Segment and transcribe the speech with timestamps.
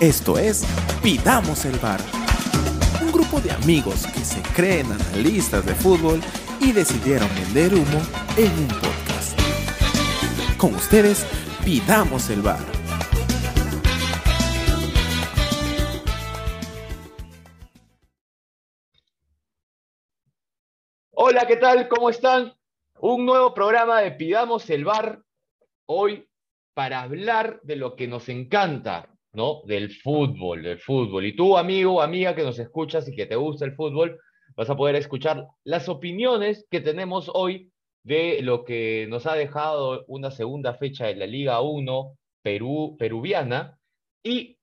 [0.00, 0.64] Esto es
[1.02, 1.98] Pidamos el Bar.
[3.02, 6.20] Un grupo de amigos que se creen analistas de fútbol
[6.60, 8.00] y decidieron vender humo
[8.36, 9.36] en un podcast.
[10.56, 11.26] Con ustedes,
[11.64, 12.60] Pidamos el Bar.
[21.10, 21.88] Hola, ¿qué tal?
[21.88, 22.54] ¿Cómo están?
[23.00, 25.24] Un nuevo programa de Pidamos el Bar.
[25.86, 26.28] Hoy
[26.72, 29.62] para hablar de lo que nos encanta, ¿no?
[29.66, 31.26] Del fútbol, del fútbol.
[31.26, 34.18] Y tú, amigo amiga que nos escuchas y que te gusta el fútbol,
[34.56, 37.70] vas a poder escuchar las opiniones que tenemos hoy
[38.02, 43.78] de lo que nos ha dejado una segunda fecha de la Liga 1 Perú, peruviana.
[44.22, 44.58] Y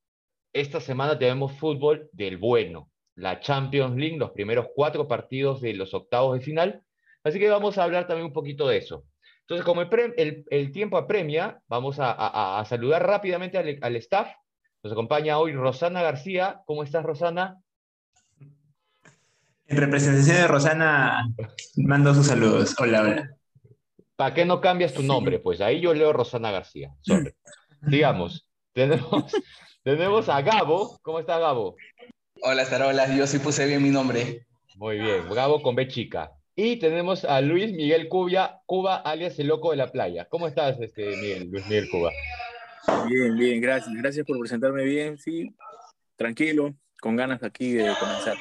[0.53, 5.93] esta semana tenemos fútbol del bueno, la Champions League, los primeros cuatro partidos de los
[5.93, 6.81] octavos de final.
[7.23, 9.05] Así que vamos a hablar también un poquito de eso.
[9.41, 14.31] Entonces, como el, tiempo apremia, vamos a, saludar rápidamente al, staff.
[14.85, 16.61] Nos acompaña hoy Rosana García.
[16.67, 17.59] ¿Cómo estás, Rosana?
[19.65, 21.27] En representación de Rosana,
[21.75, 22.75] mando sus saludos.
[22.77, 23.35] Hola, hola.
[24.15, 25.39] ¿Para qué no cambias tu nombre?
[25.39, 26.93] Pues ahí yo leo Rosana García.
[27.81, 29.33] Digamos, tenemos,
[29.83, 30.99] tenemos a Gabo.
[31.01, 31.75] ¿Cómo está Gabo?
[32.43, 33.07] Hola, Starola.
[33.17, 34.45] Yo sí puse bien mi nombre.
[34.75, 35.27] Muy bien.
[35.33, 36.31] Gabo con B chica.
[36.55, 40.25] Y tenemos a Luis Miguel Cubia, Cuba, alias el loco de la playa.
[40.29, 42.11] ¿Cómo estás, este, Miguel, Luis Miguel Cuba?
[43.07, 43.93] Bien, bien, gracias.
[43.95, 45.55] Gracias por presentarme bien, sí.
[46.15, 48.37] Tranquilo, con ganas aquí de comenzar.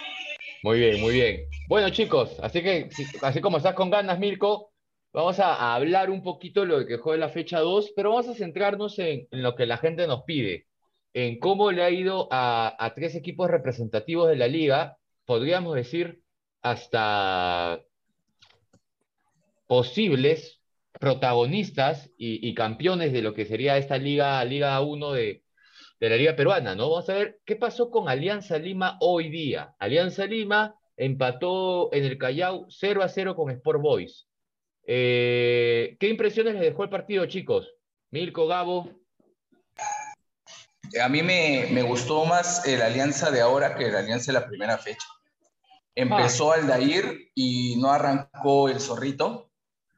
[0.63, 1.45] Muy bien, muy bien.
[1.69, 2.89] Bueno, chicos, así que,
[3.23, 4.73] así como estás con ganas, Mirko,
[5.13, 8.35] vamos a, hablar un poquito de lo que juega la fecha 2, pero vamos a
[8.35, 10.67] centrarnos en, lo que la gente nos pide,
[11.13, 16.23] en cómo le ha ido a, a tres equipos representativos de la liga, podríamos decir
[16.63, 17.81] hasta
[19.67, 20.64] posibles
[21.01, 25.43] protagonistas y, campeones de lo que sería esta Liga, Liga 1 de,
[26.01, 26.91] de la Liga Peruana, ¿no?
[26.91, 29.75] Vamos a ver qué pasó con Alianza Lima hoy día.
[29.79, 34.29] Alianza Lima empató en el Callao 0 a 0 con Sport Boys.
[34.87, 37.75] Eh, ¿Qué impresiones les dejó el partido, chicos?
[38.11, 38.89] Milko, Gabo.
[41.03, 44.47] A mí me, me gustó más el Alianza de ahora que el Alianza de la
[44.47, 45.07] primera fecha.
[45.97, 46.57] Empezó ah.
[46.57, 49.51] Aldair y no arrancó el Zorrito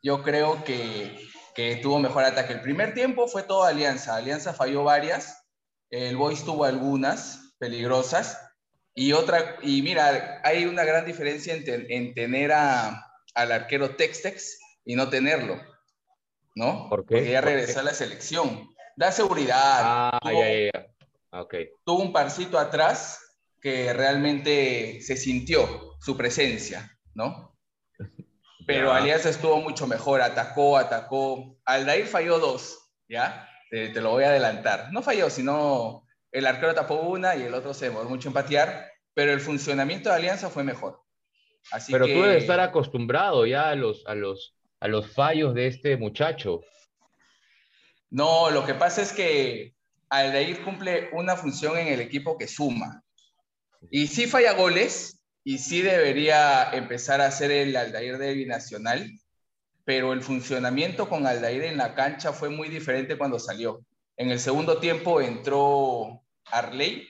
[0.03, 1.19] yo creo que,
[1.55, 2.53] que tuvo mejor ataque.
[2.53, 4.17] El primer tiempo fue toda Alianza.
[4.17, 5.45] Alianza falló varias.
[5.91, 8.39] El Boys tuvo algunas peligrosas.
[8.95, 14.97] Y otra, y mira, hay una gran diferencia en, tener a, al arquero Textex y
[14.97, 15.61] no tenerlo,
[16.55, 16.89] ¿no?
[16.89, 17.17] ¿Por qué?
[17.17, 18.69] Porque ya regresó a la selección.
[18.97, 19.59] Da seguridad.
[19.59, 21.41] Ah, tuvo, ya, ya.
[21.43, 21.69] Okay.
[21.85, 23.21] tuvo un parcito atrás
[23.61, 27.56] que realmente se sintió su presencia, ¿no?
[28.67, 31.57] Pero Alianza estuvo mucho mejor, atacó, atacó.
[31.65, 33.49] Aldair falló dos, ¿ya?
[33.71, 34.93] Te, lo voy a adelantar.
[34.93, 38.91] No falló, sino el arquero tapó una y el otro se demoró mucho en patear,
[39.15, 41.01] pero el funcionamiento de Alianza fue mejor.
[41.71, 45.69] Así pero tú debes estar acostumbrado ya a los, a, los, a los fallos de
[45.69, 46.61] este muchacho.
[48.11, 49.75] No, lo que pasa es que
[50.09, 53.03] Aldair cumple una función en el equipo que suma.
[53.91, 55.16] Y sí falla goles,
[55.47, 59.13] y sí debería empezar a hacer el Aldair de binacional,
[59.85, 63.81] pero el funcionamiento con Aldair en la cancha fue muy diferente cuando salió.
[64.17, 67.07] En el segundo tiempo entró Arley,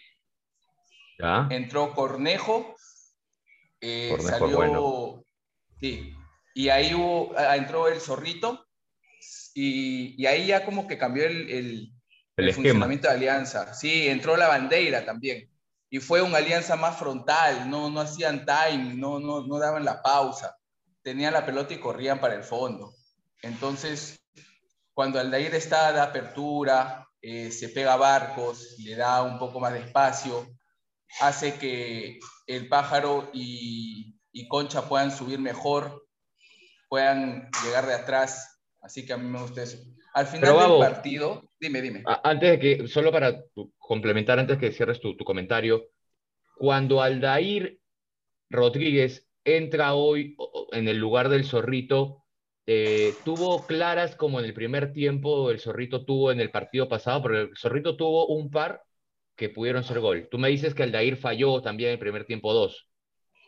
[1.48, 2.76] entró Cornejo,
[3.80, 5.24] eh, salió...
[5.80, 6.12] Sí,
[6.54, 6.92] y ahí
[7.38, 8.66] ah, entró el Zorrito,
[9.54, 11.90] y, ahí ya como que cambió el,
[12.36, 13.72] el funcionamiento de Alianza.
[13.72, 15.48] Sí, entró la bandera también
[15.96, 20.02] y fue una alianza más frontal, no, no hacían time, no, no, no daban la
[20.02, 20.54] pausa,
[21.00, 22.92] tenían la pelota y corrían para el fondo.
[23.40, 24.20] Entonces,
[24.92, 29.78] cuando Aldair está de apertura, eh, se pega barcos, le da un poco más de
[29.78, 30.46] espacio,
[31.22, 36.06] hace que el pájaro y, y Concha puedan subir mejor,
[36.90, 38.60] puedan llegar de atrás.
[38.82, 39.78] Así que a mí me gusta eso.
[40.12, 42.02] Al final del partido, dime, dime.
[42.22, 43.42] Antes de que, solo para
[43.78, 45.90] complementar, antes que cierres tu, tu comentario,
[46.56, 47.80] cuando Aldair
[48.50, 50.36] Rodríguez entra hoy
[50.72, 52.24] en el lugar del zorrito,
[52.66, 57.22] eh, tuvo claras como en el primer tiempo el zorrito tuvo en el partido pasado,
[57.22, 58.82] pero el zorrito tuvo un par
[59.36, 60.28] que pudieron ser gol.
[60.30, 62.88] Tú me dices que Aldair falló también en el primer tiempo dos.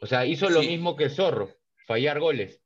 [0.00, 1.50] O sea, hizo lo mismo que Zorro,
[1.86, 2.62] fallar goles.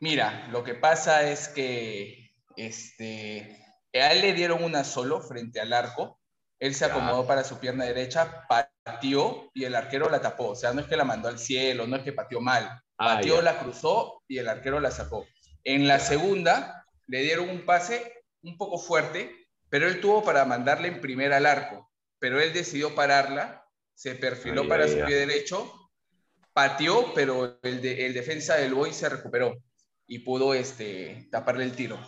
[0.00, 5.72] Mira, lo que pasa es que este, a él le dieron una solo frente al
[5.72, 6.20] arco.
[6.58, 10.48] Él se acomodó para su pierna derecha, pateó y el arquero la tapó.
[10.50, 12.64] O sea, no es que la mandó al cielo, no es que pateó mal.
[12.98, 15.26] Ah, pateó, la cruzó y el arquero la sacó.
[15.64, 18.12] En la segunda le dieron un pase
[18.42, 21.90] un poco fuerte, pero él tuvo para mandarle en primera al arco.
[22.18, 23.62] pero él decidió pararla,
[23.94, 25.04] se perfiló Ay, para ay, su ay.
[25.04, 25.70] pie derecho,
[26.54, 29.54] pateó, pero el, de- el defensa del Boy se recuperó
[30.06, 31.98] y pudo este, taparle el tiro.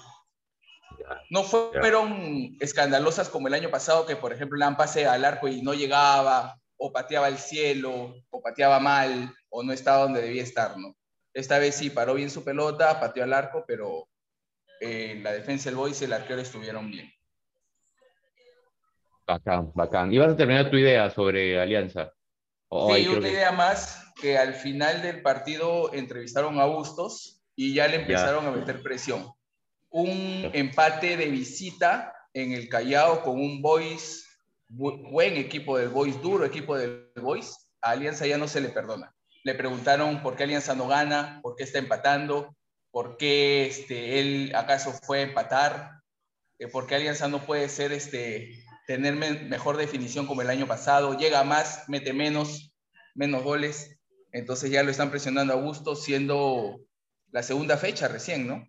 [1.30, 5.48] No fueron escandalosas como el año pasado, que por ejemplo le dan pase al arco
[5.48, 10.42] y no llegaba, o pateaba al cielo, o pateaba mal, o no estaba donde debía
[10.42, 10.94] estar, ¿no?
[11.34, 14.08] Esta vez sí, paró bien su pelota, pateó al arco, pero
[14.80, 17.12] eh, la defensa del Boys y el arquero estuvieron bien.
[19.26, 20.12] Bacán, bacán.
[20.12, 22.12] ¿Y vas a terminar tu idea sobre Alianza?
[22.70, 27.88] Sí, una que- idea más, que al final del partido entrevistaron a Bustos y ya
[27.88, 29.30] le empezaron a meter presión.
[29.90, 34.24] Un empate de visita en el Callao con un Boys,
[34.68, 38.68] bu- buen equipo del Boys, duro equipo del Boys, a Alianza ya no se le
[38.68, 39.14] perdona.
[39.44, 42.54] Le preguntaron por qué Alianza no gana, por qué está empatando,
[42.90, 45.90] por qué este, él acaso fue a empatar,
[46.58, 50.66] eh, por qué Alianza no puede ser este, tener me- mejor definición como el año
[50.66, 52.72] pasado, llega más, mete menos,
[53.14, 53.98] menos goles,
[54.32, 56.80] entonces ya lo están presionando a gusto, siendo
[57.30, 58.66] la segunda fecha recién, ¿no?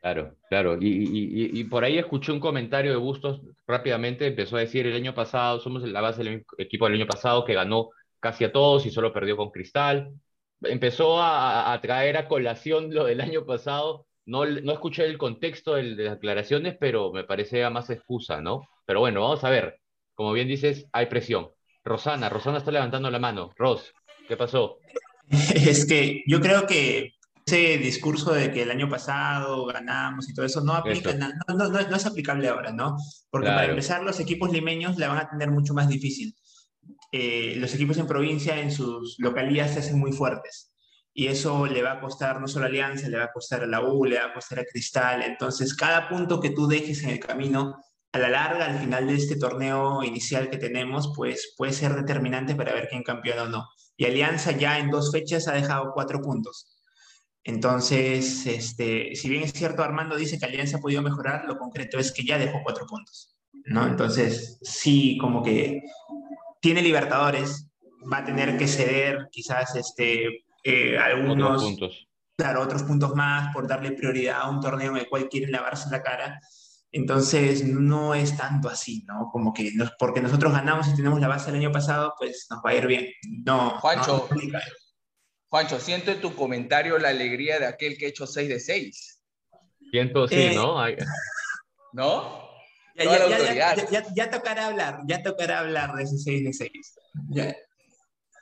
[0.00, 0.78] Claro, claro.
[0.80, 4.96] Y, y- y- por ahí escuché un comentario de Bustos rápidamente, empezó a decir el
[4.96, 8.86] año pasado, somos la base del equipo del año pasado que ganó casi a todos
[8.86, 10.10] y solo perdió con Cristal.
[10.62, 14.06] Empezó a, a traer a colación lo del año pasado.
[14.24, 18.40] No, no escuché el contexto del- de las declaraciones, pero me parece a más excusa,
[18.40, 18.62] ¿no?
[18.86, 19.80] Pero bueno, vamos a ver.
[20.14, 21.50] Como bien dices, hay presión.
[21.84, 23.50] Rosana, Rosana está levantando la mano.
[23.56, 23.92] Ros,
[24.28, 24.78] ¿qué pasó?
[25.54, 27.12] Es que yo creo que
[27.52, 31.68] ese discurso de que el año pasado ganamos y todo eso no aplica, no, no,
[31.68, 32.96] no, no es aplicable ahora, ¿no?
[33.30, 33.72] Porque para Claro.
[33.72, 36.34] empezar los equipos limeños la van a tener mucho más difícil.
[37.12, 40.72] Eh, los equipos en provincia, en sus localidades, se hacen muy fuertes.
[41.12, 43.66] Y eso le va a costar no solo a Alianza, le va a costar a
[43.66, 45.22] la U, le va a costar a Cristal.
[45.22, 47.76] Entonces, cada punto que tú dejes en el camino,
[48.12, 52.54] a la larga, al final de este torneo inicial que tenemos, pues puede ser determinante
[52.54, 53.68] para ver quién campeona o no.
[53.96, 56.76] Y Alianza ya en dos fechas ha dejado cuatro puntos.
[57.44, 61.98] Entonces, este, si bien es cierto, Armando dice que Alianza ha podido mejorar, lo concreto
[61.98, 63.34] es que ya dejó cuatro puntos,
[63.64, 63.86] ¿no?
[63.86, 65.82] Entonces, sí, como que
[66.60, 67.66] tiene Libertadores,
[68.12, 72.08] va a tener que ceder quizás este, eh, Otros algunos, puntos.
[72.36, 75.88] claro, otros puntos más por darle prioridad a un torneo en el cual quieren lavarse
[75.90, 76.40] la cara.
[76.92, 79.28] Entonces, no es tanto así, ¿no?
[79.32, 82.60] Como que nos- porque nosotros ganamos y tenemos la base del año pasado, pues nos
[82.66, 83.06] va a ir bien.
[83.46, 84.28] No, Juancho.
[84.30, 84.36] no.
[85.50, 89.16] Juancho, siento en tu comentario la alegría de aquel que ha hecho 6 de 6,
[89.90, 90.80] Siento, sí, Eh, ¿no?
[90.80, 90.96] Hay-
[91.92, 92.48] ¿no?
[92.94, 93.76] Ya, Toda ya, la ya, autoridad.
[93.76, 96.98] ya, ya- ya tocará hablar, ya tocará hablar de ese 6 de 6.
[97.30, 97.56] Ya.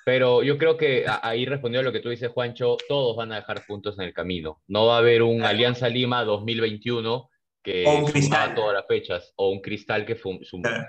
[0.05, 3.37] Pero yo creo que ahí respondió a lo que tú dices, Juancho, todos van a
[3.37, 4.63] dejar puntos en el camino.
[4.67, 5.51] No va a haber un Claro.
[5.51, 7.31] Alianza Lima 2021
[7.63, 8.55] que O un sumaba Cristal.
[8.55, 10.85] todas las fechas, o un Cristal que, fum- sumó, Claro.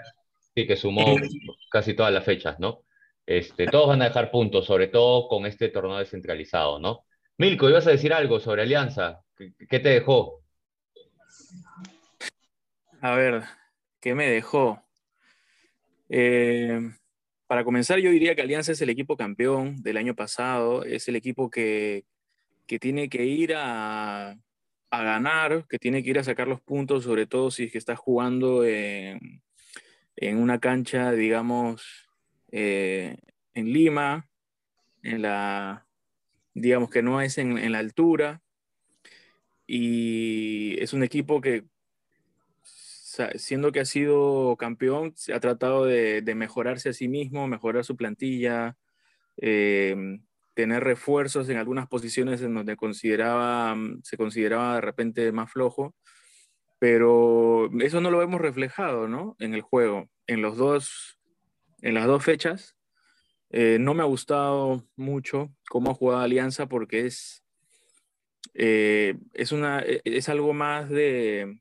[0.56, 1.16] sí, que sumó
[1.72, 2.84] casi todas las fechas, ¿no?
[3.30, 7.06] Este, todos van a dejar puntos, sobre todo con este torneo descentralizado, ¿no?
[7.38, 9.22] Milko, ibas a decir algo sobre Alianza.
[9.38, 10.42] ¿Qué, te dejó?
[13.02, 13.44] A ver,
[14.00, 14.82] ¿qué me dejó?
[16.10, 16.80] Eh,
[17.46, 21.16] para comenzar, yo diría que Alianza es el equipo campeón del año pasado, es el
[21.16, 22.06] equipo que,
[22.66, 24.32] que tiene que ir a,
[24.90, 27.78] a ganar, que tiene que ir a sacar los puntos, sobre todo si es que
[27.78, 29.44] está jugando en,
[30.16, 32.09] en una cancha, digamos,
[32.52, 33.18] eh,
[33.54, 34.30] en Lima,
[35.04, 35.88] en la,
[36.54, 38.42] digamos que no es en, la altura,
[39.68, 41.66] y es un equipo que
[43.36, 47.84] siendo que ha sido campeón, se ha tratado de, de mejorarse a sí mismo, mejorar
[47.84, 48.78] su plantilla,
[49.38, 50.20] eh,
[50.54, 55.96] tener refuerzos en algunas posiciones en donde consideraba, mm, se consideraba de repente más flojo,
[56.80, 59.36] pero eso no lo vemos reflejado ¿no?
[59.40, 60.10] en el juego.
[60.28, 61.19] En, los dos,
[61.82, 62.76] en las dos fechas,
[63.52, 67.44] eh, no me ha gustado mucho cómo ha jugado Alianza porque es,
[68.54, 71.60] eh, es, una, es algo más de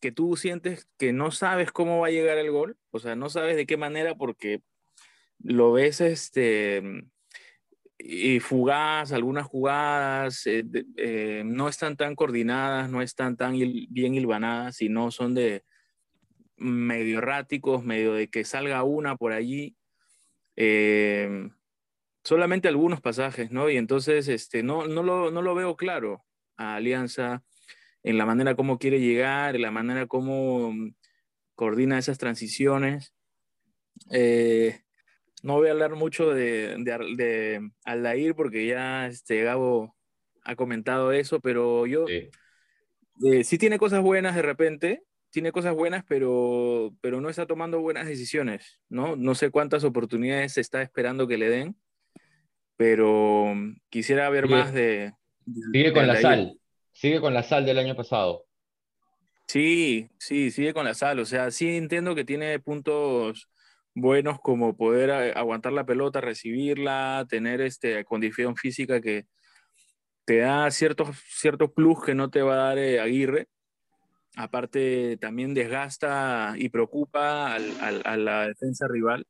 [0.00, 3.28] que tú sientes que no sabes cómo va a llegar el gol, o sea, no
[3.28, 4.62] sabes de qué manera porque
[5.38, 6.82] lo ves este
[7.98, 15.10] y fugaz, algunas jugadas eh, no están tan coordinadas, no están tan bien hilvanadas, sino
[15.10, 15.64] son de
[16.56, 19.76] medio erráticos, medio de que salga una por allí.
[20.56, 21.48] eh,
[22.24, 23.70] solamente algunos pasajes, ¿no?
[23.70, 26.24] Y entonces este, no, no, lo, no lo veo claro
[26.56, 27.44] a Alianza
[28.02, 30.94] en la manera como quiere llegar, en la manera como mm,
[31.56, 33.14] coordina esas transiciones.
[34.10, 34.80] Eh,
[35.42, 39.96] no voy a hablar mucho de, de, de Aldair porque ya este, Gabo
[40.44, 42.30] ha comentado eso, pero yo Sí.
[43.24, 45.02] eh, sí tiene cosas buenas de repente,
[45.36, 49.16] tiene cosas buenas, pero, pero no está tomando buenas decisiones, ¿no?
[49.16, 51.76] No sé cuántas oportunidades se está esperando que le den,
[52.78, 53.52] pero
[53.90, 55.12] quisiera ver más de...
[55.74, 56.58] Sigue con la sal,
[56.90, 58.46] sigue con la sal del año pasado.
[59.46, 61.18] Sí, sí, sigue con la sal.
[61.18, 63.50] O sea, sí entiendo que tiene puntos
[63.94, 69.26] buenos como poder aguantar la pelota, recibirla, tener este, condición física que
[70.24, 73.48] te da ciertos, ciertos plus que no te va a dar eh, Aguirre.
[74.36, 79.26] Aparte, también desgasta y preocupa a la defensa rival.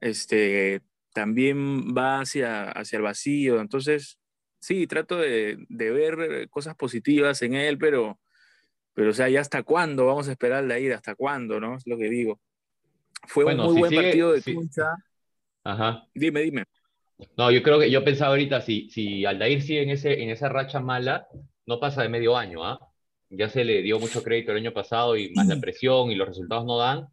[0.00, 0.80] Este,
[1.12, 3.60] también va hacia, hacia el vacío.
[3.60, 4.18] Entonces,
[4.58, 8.18] sí, trato de, de ver cosas positivas en él, pero
[8.94, 10.96] pero, o sea, ¿ya hasta cuándo vamos a esperar la ida?
[10.96, 11.60] ¿Hasta cuándo?
[11.60, 11.76] ¿No?
[11.76, 12.40] Es lo que digo.
[13.26, 14.94] Fue un muy buen partido de Concha.
[15.64, 16.06] Ajá.
[16.14, 16.64] Dime, dime.
[17.36, 20.48] No, yo creo que yo pensaba ahorita, si, si Aldair sigue en, ese, en esa
[20.48, 21.28] racha mala,
[21.66, 22.80] no pasa de medio año, ¿ah?
[23.34, 26.28] Ya se le dio mucho crédito el año pasado y más la presión y los
[26.28, 27.08] resultados no dan.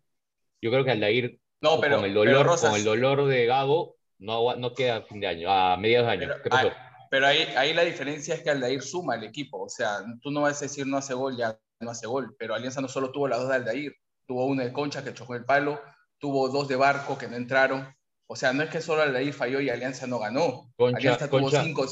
[0.62, 4.56] Yo creo que Aldair, no, pero, con, el dolor, con el dolor de Gago, no,
[4.58, 6.34] no queda a fin de año, a mediados de año.
[6.44, 6.72] ¿Qué pasó?
[7.10, 9.64] pero ahí, ahí la diferencia es que Aldair suma el equipo.
[9.64, 12.54] O sea, tú no vas a decir no hace gol, ya no hace gol, pero
[12.54, 13.96] Alianza no solo tuvo las dos de Aldair,
[14.26, 15.82] tuvo una de Concha que chocó el palo,
[16.20, 17.88] tuvo dos de Barco que no entraron.
[18.28, 20.72] O sea, no es que solo Aldair falló y Alianza no ganó.
[20.76, 21.88] Concha, Alianza tuvo cinco.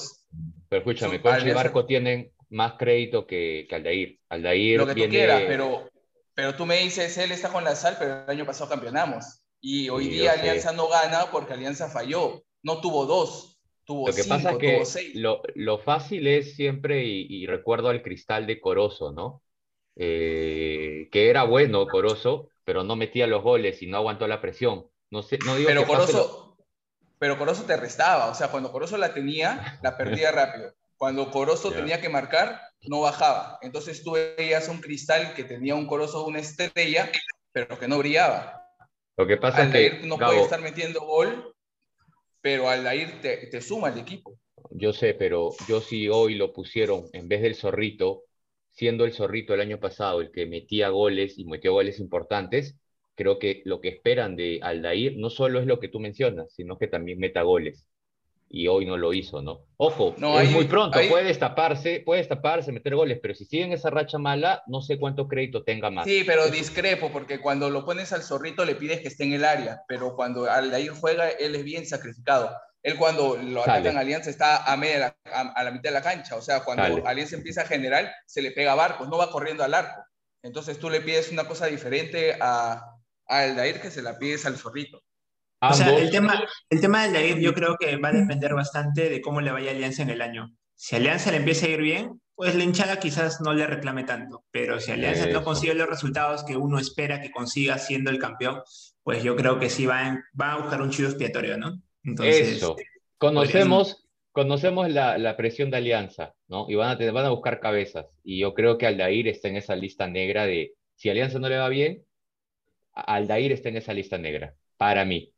[0.70, 4.20] Pero escúchame, Concha y Barco tienen más crédito que, que Aldair.
[4.30, 5.90] Aldair Lo que tú quieras, pero,
[6.34, 9.42] pero tú me dices, él está con la sal, pero el año pasado campeonamos.
[9.60, 12.44] Y hoy día Alianza no gana porque Alianza falló.
[12.64, 15.16] No tuvo dos, tuvo lo que cinco, pasa es que tuvo seis.
[15.16, 19.42] Lo, lo, fácil es siempre, y, y, recuerdo al cristal de Corozo, ¿no?
[19.98, 24.88] eh, que era bueno Corozo, pero no metía los goles y no aguantó la presión.
[25.10, 26.66] No sé, no digo pero que Corozo, lo...
[27.18, 30.74] pero Corozo te restaba, o sea, cuando Corozo la tenía, la perdía rápido.
[30.98, 31.80] Cuando Corozo yeah.
[31.80, 33.60] tenía que marcar, no bajaba.
[33.62, 37.12] Entonces tú veías un cristal que tenía un Corozo, una estrella,
[37.52, 38.68] pero que no brillaba.
[39.16, 41.54] Lo que pasa Aldair es que no Gabo, puede estar metiendo gol,
[42.42, 44.38] pero Aldair te, te suma el equipo.
[44.72, 48.24] Yo sé, pero yo sí hoy lo pusieron en vez del zorrito,
[48.72, 52.76] siendo el zorrito el año pasado el que metía goles y metió goles importantes,
[53.16, 56.78] creo que lo que esperan de Aldair no solo es lo que tú mencionas, sino
[56.78, 57.88] que también meta goles.
[58.50, 59.66] Y hoy no lo hizo, ¿no?
[59.76, 61.10] Ojo, no, es hay, muy pronto, hay...
[61.10, 65.28] puede destaparse, puede destaparse, meter goles, pero si siguen esa racha mala, no sé cuánto
[65.28, 66.06] crédito tenga más.
[66.06, 69.44] Sí, pero discrepo, porque cuando lo pones al zorrito le pides que esté en el
[69.44, 72.56] área, pero cuando Aldair juega, él es bien sacrificado.
[72.84, 76.38] Él cuando lo atacan Alianza está a, media, a, a, la mitad de la cancha.
[76.38, 77.04] O sea, cuando Sale.
[77.06, 80.02] Alianza empieza a generar, se le pega a Barcos, no va corriendo al arco.
[80.42, 82.96] Entonces tú le pides una cosa diferente a,
[83.28, 85.04] a Aldair que se la pides al zorrito.
[85.60, 89.10] O sea, el tema, el tema del Aldair yo creo que va a depender bastante
[89.10, 90.54] de cómo le vaya Alianza en el año.
[90.76, 94.46] Si Alianza le empieza a ir bien, pues la hinchada quizás no le reclame tanto.
[94.52, 95.40] Pero si Alianza Eso.
[95.40, 98.62] no consigue los resultados que uno espera que consiga siendo el campeón,
[99.02, 101.82] pues yo creo que sí va, en, va a buscar un chido expiatorio, ¿no?
[102.04, 102.76] Entonces, Eso.
[103.18, 106.68] Conocemos, conocemos la, la, presión de Alianza, ¿no?
[106.70, 108.06] Y van a, tener, van a buscar cabezas.
[108.24, 111.58] Y yo creo que Aldair está en esa lista negra de, si Alianza no le
[111.58, 112.06] va bien,
[112.94, 115.34] Aldair está en esa lista negra, para mí,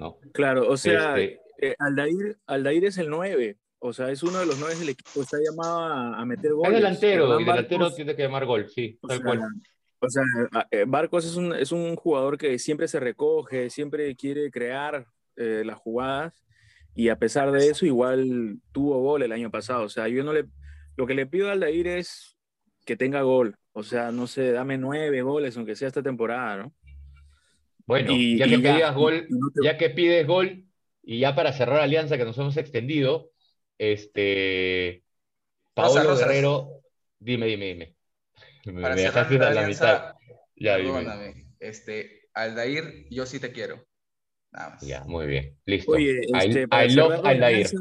[0.00, 0.18] ¿no?
[0.32, 1.40] Claro, o sea, este...
[1.58, 5.22] eh, Aldair, Aldair es el 9, o sea, es uno de los 9 del equipo,
[5.22, 6.72] está llamado a, a meter goles.
[6.72, 9.40] Es delantero, y delantero Barcos, tiene que llamar gol, sí, tal o sea, cual.
[10.02, 10.22] O sea,
[10.70, 15.62] eh, Barcos es un, es un jugador que siempre se recoge, siempre quiere crear eh,
[15.64, 16.42] las jugadas
[16.94, 19.84] y a pesar de eso igual tuvo gol el año pasado.
[19.84, 20.46] O sea, yo no le,
[20.96, 22.36] lo que le pido a Aldair es
[22.86, 23.56] que tenga gol.
[23.72, 26.72] O sea, no sé, dame nueve goles, aunque sea esta temporada, ¿no?
[27.90, 29.64] Bueno, y, ya que y gol, no te...
[29.64, 30.64] ya que pides gol,
[31.02, 33.32] y ya para cerrar Alianza, que nos hemos extendido,
[33.78, 35.02] este,
[35.74, 36.82] Paolo Rosa, Guerrero,
[37.18, 37.96] dime, dime, dime.
[38.80, 40.14] Para me dejaste la, la mitad.
[40.54, 41.48] Ya, dime.
[41.58, 43.84] Este, Aldair, yo sí te quiero.
[44.52, 44.82] Nada más.
[44.82, 45.58] Ya, muy bien.
[45.64, 45.90] Listo.
[45.90, 47.76] Oye, este, I, para, I love alianza,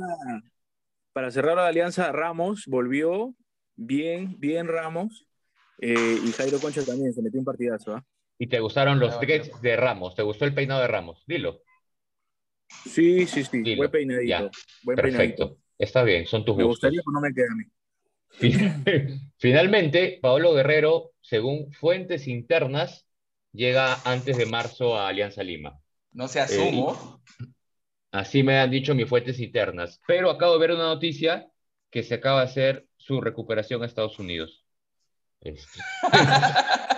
[1.13, 3.35] para cerrar la alianza, Ramos volvió
[3.75, 5.27] bien, bien Ramos.
[5.77, 7.95] Eh, y Jairo Concha también se metió un partidazo.
[7.95, 8.01] ¿eh?
[8.41, 10.15] ¿Y te gustaron los tricks de Ramos?
[10.15, 11.21] ¿Te gustó el peinado de Ramos?
[11.27, 11.61] Dilo.
[12.85, 13.61] Sí, sí, sí.
[13.61, 13.77] Dilo.
[13.77, 14.29] Buen peinadito.
[14.29, 14.49] Ya.
[14.83, 15.17] Buen Perfecto.
[15.17, 15.57] Peinadito.
[15.77, 16.89] Está bien, son tus me gustos.
[16.89, 19.19] Me gustaría que no me quede a mí.
[19.37, 23.05] Finalmente, Paolo Guerrero, según fuentes internas,
[23.51, 25.77] llega antes de marzo a Alianza Lima.
[26.13, 27.21] No se asumo.
[27.41, 27.45] Eh,
[28.11, 29.99] así me han dicho mis fuentes internas.
[30.07, 31.49] Pero acabo de ver una noticia
[31.89, 34.63] que se acaba de hacer su recuperación a Estados Unidos.
[35.41, 35.79] Este.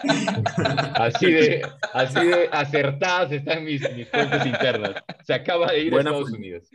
[0.95, 1.61] así, de,
[1.93, 5.03] así de acertadas están mis, mis, fuentes internas.
[5.23, 6.47] Se acaba de ir Buena a Estados fuente.
[6.47, 6.69] Unidos.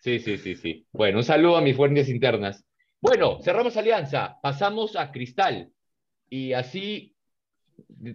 [0.00, 0.86] Sí, sí, sí, sí.
[0.92, 2.64] Bueno, un saludo a mis fuentes internas.
[3.00, 5.70] Bueno, cerramos alianza, pasamos a Cristal.
[6.28, 7.14] Y así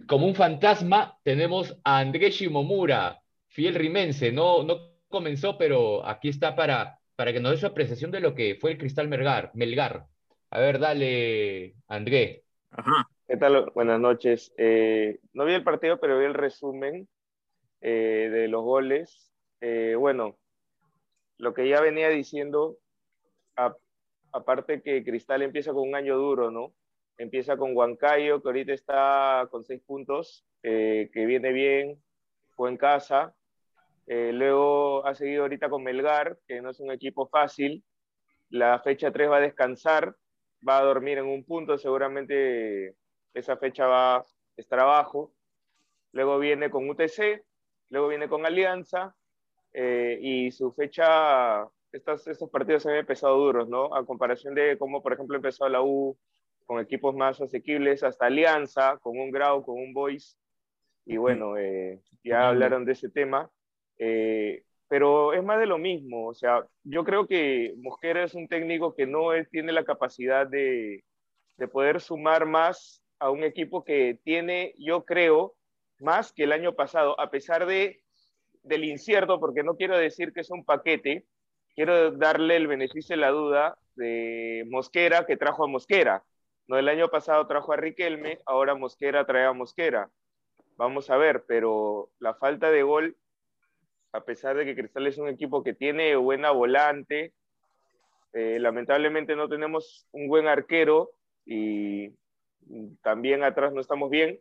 [0.06, 4.32] como un fantasma, tenemos a Andrés Shimomura, fiel rimense.
[4.32, 8.34] No, no comenzó, pero aquí está para, para que nos dé su apreciación de lo
[8.34, 9.50] que fue el Cristal Melgar.
[9.54, 10.06] Melgar.
[10.50, 12.42] A ver, dale, Andrés.
[12.70, 13.08] Ajá.
[13.28, 13.70] ¿Qué tal?
[13.74, 14.54] Buenas noches.
[14.56, 17.06] Eh, no vi el partido, pero vi el resumen
[17.82, 19.30] eh, de los goles.
[19.60, 20.38] Eh, bueno,
[21.36, 22.78] lo que ya venía diciendo,
[24.32, 26.72] aparte que Cristal empieza con un año duro, ¿no?
[27.18, 32.02] Empieza con Huancayo, que ahorita está con seis puntos, que viene bien,
[32.56, 33.34] fue en casa.
[34.06, 37.84] luego ha seguido ahorita con Melgar, que no es un equipo fácil.
[38.48, 40.16] La fecha 3 va a descansar,
[40.66, 42.96] va a dormir en un punto, seguramente
[43.34, 45.32] esa fecha va a estar abajo.
[46.12, 47.44] Luego viene con UTC,
[47.90, 49.14] luego viene con Alianza,
[49.72, 53.94] eh, y su fecha, estos, estos partidos se han empezado duros, ¿no?
[53.94, 56.18] A comparación de cómo, por ejemplo, empezó la U
[56.66, 60.38] con equipos más asequibles, hasta Alianza, con un Grau, con un Boys,
[61.06, 63.50] y bueno, eh, ya hablaron de ese tema.
[63.98, 66.26] Eh, pero es más de lo mismo.
[66.28, 71.04] O sea, yo creo que Mosquera es un técnico que no tiene la capacidad de,
[71.56, 75.54] de, poder sumar más a un equipo que tiene, yo creo,
[75.98, 78.02] más que el año pasado, a pesar de,
[78.62, 81.26] del incierto, porque no quiero decir que es un paquete,
[81.74, 86.24] quiero darle el beneficio de la duda de Mosquera que trajo a Mosquera.
[86.66, 90.10] No, el año pasado trajo a Riquelme, ahora Mosquera trae a Mosquera.
[90.76, 93.16] Vamos a ver, pero la falta de gol
[94.12, 97.32] a pesar de que Cristal es un equipo que tiene buena volante,
[98.32, 101.10] eh, lamentablemente no tenemos un buen arquero
[101.44, 102.10] y
[103.02, 104.40] también atrás no estamos bien,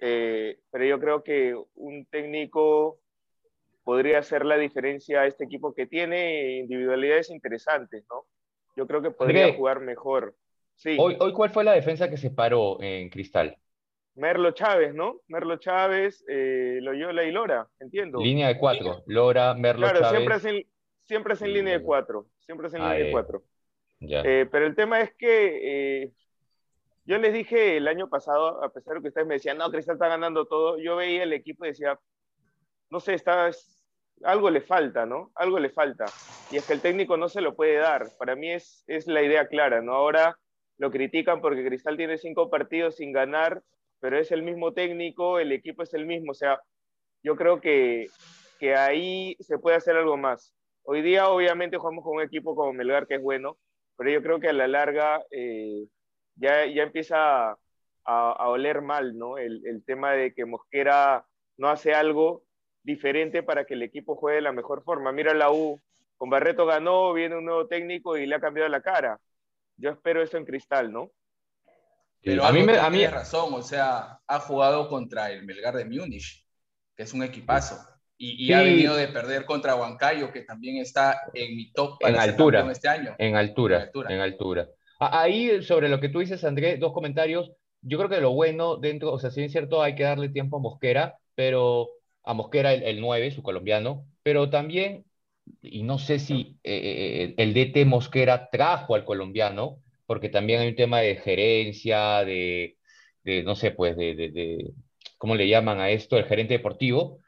[0.00, 3.00] eh, pero yo creo que un técnico
[3.82, 8.26] podría hacer la diferencia a este equipo que tiene individualidades interesantes, ¿no?
[8.76, 10.34] Yo creo que podría jugar mejor.
[10.76, 10.96] Sí.
[10.98, 13.56] Hoy, hoy, ¿cuál fue la defensa que se paró en Cristal?
[14.16, 15.20] Merlo Chávez, ¿no?
[15.28, 18.20] Merlo Chávez, eh, Loyola y Lora, entiendo.
[18.20, 20.00] Línea de cuatro, Lora, Merlo Chávez.
[20.00, 20.66] Claro, siempre
[21.04, 23.42] siempre es en línea de cuatro, siempre es en línea de cuatro.
[24.00, 26.12] Eh, pero el tema es que eh,
[27.04, 29.96] yo les dije el año pasado, a pesar de que ustedes me decían, no, Cristal
[29.96, 31.98] está ganando todo, yo veía el equipo y decía,
[32.90, 33.50] no sé, está,
[34.22, 35.32] algo le falta, ¿no?
[35.34, 36.06] Algo le falta.
[36.50, 38.06] Y es que el técnico no se lo puede dar.
[38.18, 39.94] Para mí es, es la idea clara, ¿no?
[39.94, 40.38] Ahora
[40.78, 43.62] lo critican porque Cristal tiene cinco partidos sin ganar
[44.04, 46.60] pero es el mismo técnico, el equipo es el mismo, o sea,
[47.22, 48.08] yo creo que,
[48.60, 50.54] que ahí se puede hacer algo más.
[50.82, 53.56] Hoy día obviamente jugamos con un equipo como Melgar que es bueno,
[53.96, 55.86] pero yo creo que a la larga eh,
[56.36, 57.56] ya, ya empieza a,
[58.04, 59.38] a, oler mal, ¿no?
[59.38, 62.44] El, el, tema de que Mosquera no hace algo
[62.82, 65.12] diferente para que el equipo juegue de la mejor forma.
[65.12, 65.80] Mira la U,
[66.16, 69.18] con Barreto ganó, viene un nuevo técnico y le ha cambiado la cara.
[69.76, 71.10] Yo espero eso en Cristal, ¿no?
[72.22, 75.84] Pero a mí me a mí razón, o sea, ha jugado contra el Melgar de
[75.84, 76.46] Múnich,
[76.96, 77.76] que es un equipazo.
[78.16, 82.20] Y, ha venido de perder contra Huancayo, que también está en mi top para en
[82.20, 83.14] altura, este año.
[83.18, 84.68] En altura, en altura.
[84.98, 87.52] Ahí, sobre lo que tú dices, Andrés, dos comentarios.
[87.82, 90.56] Yo creo que lo bueno dentro, o sea, si es cierto, hay que darle tiempo
[90.56, 91.90] a Mosquera, pero
[92.22, 95.04] a Mosquera el, el 9, su colombiano, pero también,
[95.62, 100.60] y no sé si eh, eh, eh, el DT Mosquera trajo al colombiano, porque también
[100.60, 102.76] hay un tema de gerencia, de,
[103.44, 104.72] no sé, pues, de, de,
[105.18, 106.16] ¿cómo le llaman a esto?
[106.16, 107.20] El gerente deportivo.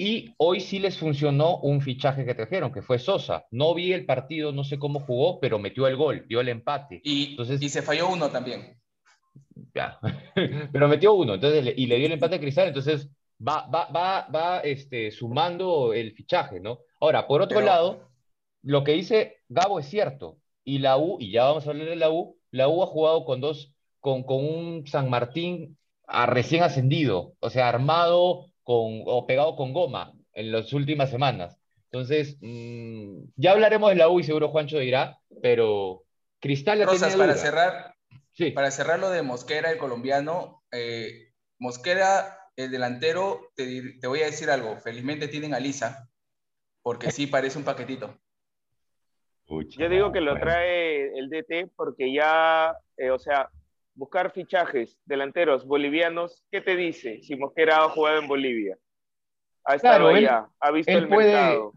[0.00, 3.46] Y hoy sí les funcionó un fichaje que trajeron, que fue Sosa.
[3.50, 7.00] No vi el partido, no sé cómo jugó, pero metió el gol, dio el empate.
[7.02, 8.80] Y, entonces, y se falló uno también.
[9.74, 9.98] Ya,
[10.72, 13.10] pero metió uno, entonces, y le dio el empate a Cristal, entonces
[13.46, 16.78] va, va, va, va este, sumando el fichaje, ¿no?
[17.00, 18.08] Ahora, por otro lado,
[18.62, 21.96] lo que dice Gabo es cierto y la U, y ya vamos a hablar de
[21.96, 26.62] la U, la U ha jugado con dos, con, con un San Martín a recién
[26.62, 31.58] ascendido, o sea, armado con, o pegado con goma en las últimas semanas.
[31.90, 36.02] Entonces, mm, ya hablaremos de la U y seguro Juancho dirá, pero
[36.38, 37.94] Cristal Rosas, para cerrar,
[38.34, 38.50] sí.
[38.50, 44.26] para cerrar lo de Mosquera, el colombiano, eh, Mosquera, el delantero, te, te, voy a
[44.26, 46.06] decir algo, felizmente tienen a Lisa,
[46.82, 48.20] porque sí parece un paquetito.
[49.46, 53.48] Yo digo que lo trae el DT porque ya, eh, o sea,
[53.98, 58.78] buscar fichajes delanteros bolivianos, ¿qué te dice si Mosquera ha jugado en Bolivia?
[59.64, 61.72] Ha estado allá, ha visto el mercado.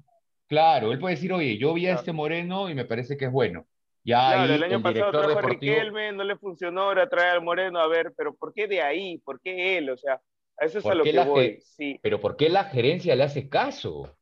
[0.48, 3.32] Claro, él puede decir, oye, yo vi a este Moreno y me parece que es
[3.32, 3.66] bueno.
[4.04, 7.80] Ya claro, el año pasado trajo a Riquelme, no le funcionó, ahora trae al Moreno,
[7.80, 9.18] a ver, pero ¿por qué de ahí?
[9.20, 9.90] ¿Por qué él?
[9.90, 10.22] O sea,
[10.58, 11.60] a eso es a lo que voy.
[11.62, 12.00] Sí.
[12.04, 14.16] Pero ¿por qué la gerencia le hace caso?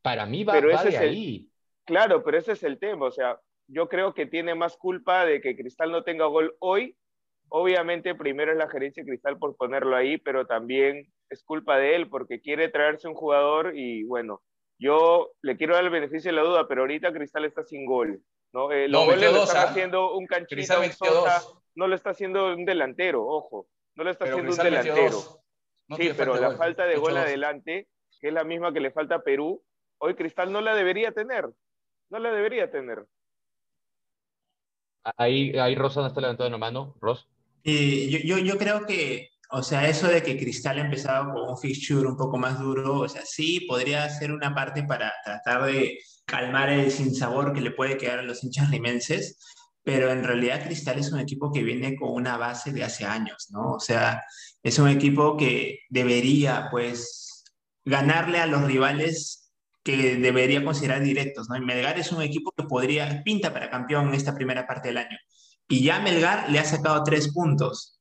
[0.00, 1.48] Para mí va, pero va de ahí.
[1.84, 3.06] Claro, pero ese es el tema.
[3.06, 6.96] O sea, yo creo que tiene más culpa de que Cristal no tenga gol hoy
[7.48, 11.96] obviamente primero es la gerencia de Cristal por ponerlo ahí, pero también es culpa de
[11.96, 14.42] él porque quiere traerse un jugador y bueno,
[14.78, 18.20] yo le quiero dar el beneficio de la duda, pero ahorita Cristal está sin gol.
[18.52, 18.70] ¿no?
[18.70, 19.70] Eh, los goles lo están ¿ah?
[19.70, 21.42] haciendo un canchito, un Sosa,
[21.74, 25.20] no lo está haciendo un delantero, ojo, no lo está haciendo un delantero.
[25.96, 27.88] sí, pero la falta de gol adelante,
[28.20, 29.62] que es la misma que le falta a Perú,
[29.98, 31.48] hoy Cristal no la debería tener,
[32.10, 33.04] no la debería tener.
[35.16, 37.28] Ahí, ahí Rosa no está levantando la mano, Ros.
[37.64, 42.06] Yo, yo, creo que o sea, eso de que Cristal ha empezado con un fixture
[42.08, 46.70] un poco más duro, o sea, sí, podría ser una parte para tratar de calmar
[46.70, 49.38] el sinsabor que le puede quedar a los hinchas rimenses,
[49.84, 53.48] pero en realidad Cristal es un equipo que viene con una base de hace años,
[53.50, 53.72] ¿no?
[53.74, 54.24] O sea,
[54.62, 57.44] es un equipo que debería, pues,
[57.84, 59.52] ganarle a los rivales
[59.84, 61.56] que debería considerar directos, ¿no?
[61.56, 64.96] Y Melgar es un equipo que podría, pinta para campeón en esta primera parte del
[64.96, 65.18] año.
[65.68, 68.00] Y ya Melgar le ha sacado tres puntos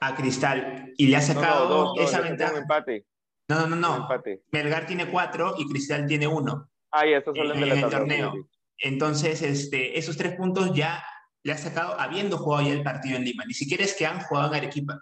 [0.00, 2.58] a Cristal y le ha sacado esa ventaja.
[2.58, 3.06] Empate.
[3.48, 4.08] No, no, no.
[4.50, 6.68] Melgar tiene cuatro y Cristal tiene uno.
[6.90, 8.32] Ah, ya, son en, el torneo.
[8.78, 11.04] Entonces, este, esos tres puntos ya
[11.42, 13.44] le ha sacado habiendo jugado ya el partido en Lima.
[13.46, 15.00] Ni siquiera es que han jugado en Arequipa.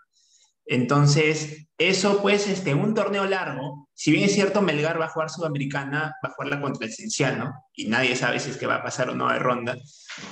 [0.66, 5.30] Entonces, eso pues, este, un torneo largo, si bien es cierto, Melgar va a jugar
[5.30, 8.82] Sudamericana, va a jugarla contra el Cienciano, y nadie sabe si es que va a
[8.82, 9.76] pasar o no de ronda,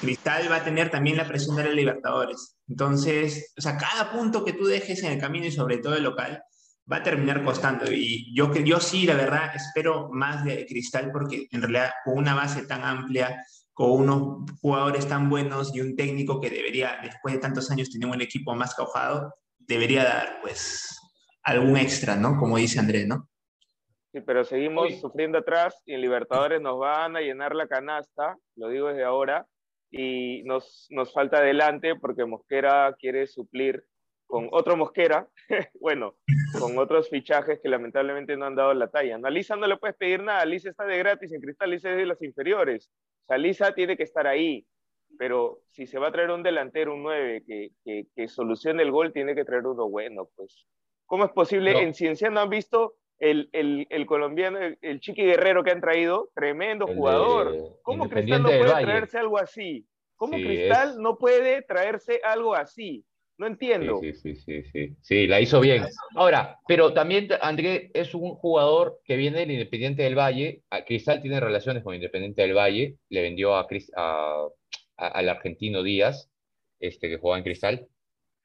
[0.00, 2.56] Cristal va a tener también la presión de la Libertadores.
[2.68, 6.04] Entonces, o sea, cada punto que tú dejes en el camino y sobre todo el
[6.04, 6.42] local,
[6.90, 7.90] va a terminar costando.
[7.90, 12.34] Y yo, yo sí, la verdad, espero más de Cristal porque en realidad con una
[12.34, 17.40] base tan amplia, con unos jugadores tan buenos y un técnico que debería, después de
[17.40, 19.34] tantos años, tener un equipo más caujado,
[19.72, 20.98] debería dar, pues,
[21.42, 22.38] algún extra, ¿no?
[22.38, 23.28] Como dice Andrés, ¿no?
[24.12, 28.68] Sí, pero seguimos sufriendo atrás y en Libertadores nos van a llenar la canasta, lo
[28.68, 29.46] digo desde ahora,
[29.90, 33.84] y nos, nos falta adelante porque Mosquera quiere suplir
[34.26, 35.28] con otro Mosquera,
[35.80, 36.16] bueno,
[36.58, 39.18] con otros fichajes que lamentablemente no han dado la talla.
[39.18, 41.90] No, a Lisa no le puedes pedir nada, Lisa está de gratis en Cristal, Lisa
[41.90, 42.90] es de las inferiores.
[43.24, 44.66] O sea, Lisa tiene que estar ahí
[45.22, 48.90] pero si se va a traer un delantero, un 9, que, que, que solucione el
[48.90, 50.66] gol, tiene que traer uno bueno, pues.
[51.06, 51.80] ¿Cómo es posible?
[51.80, 56.30] En Ciencia no han visto el, el, el, colombiano, el, Chiqui Guerrero que han traído,
[56.34, 57.54] tremendo jugador.
[57.82, 59.86] ¿Cómo Cristal no puede traerse algo así?
[60.16, 63.04] ¿Cómo Cristal no puede traerse algo así?
[63.38, 64.00] No entiendo.
[64.00, 65.84] Sí, sí, sí, sí, sí, la hizo bien.
[66.16, 70.64] Ahora, pero también André es un jugador que viene del Independiente del Valle.
[70.84, 72.96] Cristal tiene relaciones con Independiente del Valle.
[73.08, 74.48] Le vendió a, a
[74.96, 76.30] al argentino Díaz,
[76.80, 77.88] este, que jugaba en Cristal,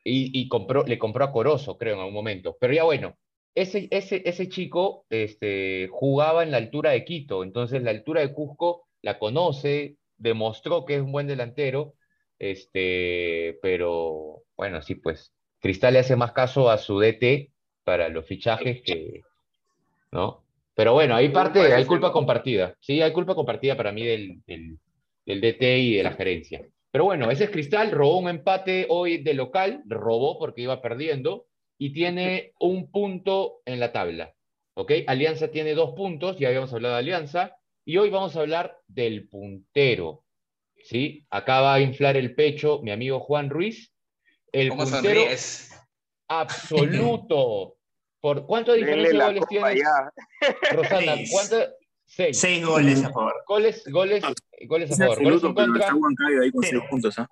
[0.04, 2.56] y, compró, le compró a Corozo, creo, en algún momento.
[2.60, 3.18] Pero ya bueno,
[3.56, 8.34] ese, ese, ese chico este, jugaba en la altura de Quito, entonces la altura de
[8.34, 11.94] Cusco la conoce, demostró que es un buen delantero,
[12.40, 17.52] este, pero bueno, sí, pues Cristal le hace más caso a su DT
[17.84, 19.22] para los fichajes que,
[20.12, 20.44] ¿no?
[20.76, 22.76] Pero bueno, ahí parte, hay culpa compartida.
[22.80, 24.78] Sí, hay culpa compartida para mí del, del
[25.36, 26.66] DT y de la gerencia.
[26.92, 31.48] Pero bueno, ese es Cristal, robó un empate hoy de local, robó porque iba perdiendo
[31.78, 34.34] y tiene un punto en la tabla.
[34.74, 34.92] ¿Ok?
[35.08, 39.28] Alianza tiene dos puntos, ya habíamos hablado de Alianza, y hoy vamos a hablar del
[39.28, 40.24] puntero.
[40.84, 41.26] ¿Sí?
[41.30, 43.94] Acaba a inflar el pecho mi amigo Juan Ruiz.
[44.52, 45.22] El puntero
[46.28, 47.76] absoluto.
[48.20, 49.84] ¿Por cuánto diferencia de goles tiene?
[50.72, 51.58] Rosana, ¿cuánto,
[52.08, 52.66] Seis.
[52.66, 53.34] goles a favor.
[53.46, 54.24] Goles, goles,
[54.66, 55.24] goles a favor.
[55.24, 55.94] Goles en contra.
[56.42, 57.28] Ahí con puntos, ¿ah?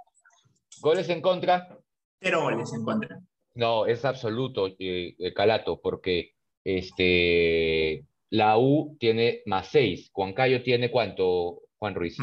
[0.81, 1.79] Goles en contra.
[2.19, 3.19] Cero goles en contra.
[3.55, 6.33] No, es absoluto, eh, eh, Calato, porque
[6.63, 10.09] este, la U tiene más seis.
[10.11, 12.17] Juancayo tiene cuánto, Juan Ruiz.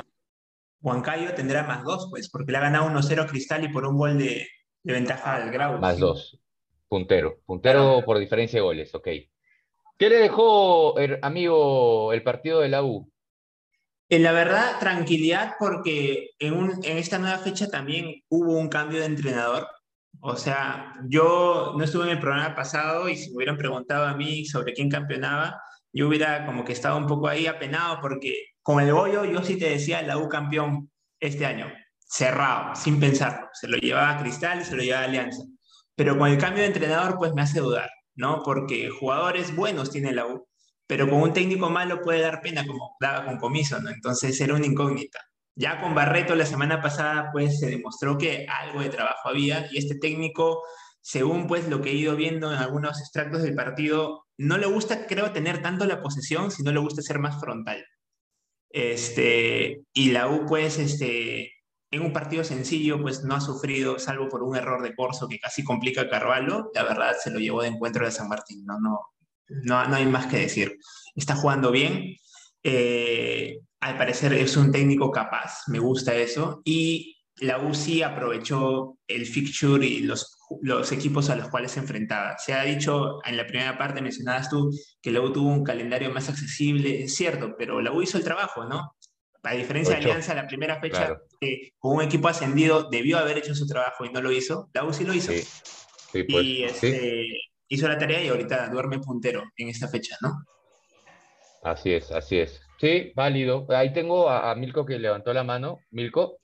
[0.82, 4.18] Juancayo tendrá más dos, pues, porque le ha ganado 1-0 Cristal y por un gol
[4.18, 4.46] de,
[4.82, 5.78] de ventaja al Grau.
[5.78, 6.38] Más dos.
[6.88, 7.38] Puntero.
[7.46, 9.08] Puntero por diferencia de goles, ok.
[10.02, 13.08] ¿Qué le dejó, el amigo, el partido de la U?
[14.08, 19.06] En la verdad, tranquilidad porque en, en esta nueva fecha también hubo un cambio de
[19.06, 19.68] entrenador.
[20.20, 24.16] O sea, yo no estuve en el programa pasado y si me hubieran preguntado a
[24.16, 25.62] mí sobre quién campeonaba,
[25.92, 29.56] yo hubiera como que estado un poco ahí apenado porque con el bollo yo sí
[29.56, 33.46] te decía la U campeón este año, cerrado, sin pensarlo.
[33.52, 35.44] Se lo llevaba Cristal, se lo llevaba Alianza.
[35.94, 37.88] Pero con el cambio de entrenador pues me hace dudar.
[38.22, 38.42] ¿No?
[38.44, 40.46] Porque jugadores buenos tiene la U,
[40.86, 43.90] pero con un técnico malo puede dar pena, como daba con comiso, ¿no?
[43.90, 45.18] Entonces era una incógnita.
[45.56, 49.78] Ya con Barreto la semana pasada, pues se demostró que algo de trabajo había y
[49.78, 50.62] este técnico,
[51.00, 55.06] según pues lo que he ido viendo en algunos extractos del partido, no le gusta,
[55.08, 57.84] creo, tener tanto la posesión, sino le gusta ser más frontal.
[58.70, 61.52] Este, y la U, pues, este,
[61.92, 65.38] en un partido sencillo, pues no ha sufrido, salvo por un error de Corso que
[65.38, 68.80] casi complica a Carvalho, la verdad se lo llevó de encuentro de San Martín, no,
[68.80, 68.98] no,
[69.64, 70.78] no, hay más que decir.
[71.14, 72.16] Está jugando bien,
[72.62, 79.26] eh, al parecer es un técnico capaz, me gusta eso, y la UCI aprovechó el
[79.26, 80.38] fixture y los,
[80.92, 82.38] equipos a los cuales se enfrentaba.
[82.38, 84.70] Se ha dicho en la primera parte, mencionabas tú,
[85.02, 88.24] que la U tuvo un calendario más accesible, es cierto, pero la U hizo el
[88.24, 88.96] trabajo, ¿no?
[89.44, 91.20] A diferencia de Alianza, la primera fecha,
[91.78, 94.70] con un equipo ascendido, debió haber hecho su trabajo y no lo hizo.
[94.72, 95.32] La U sí lo hizo.
[95.32, 96.22] Sí.
[96.24, 97.26] Pues, y este,
[97.68, 100.44] hizo la tarea y ahorita duerme puntero en esta fecha, ¿no?
[101.62, 102.60] Así es, así es.
[102.78, 103.66] Sí, válido.
[103.70, 105.80] Ahí tengo a, Milko que levantó la mano.
[105.90, 106.38] Milko.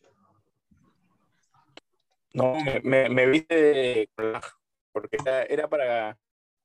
[2.32, 4.08] No, me, me, viste
[4.92, 5.16] porque
[5.48, 6.16] era, para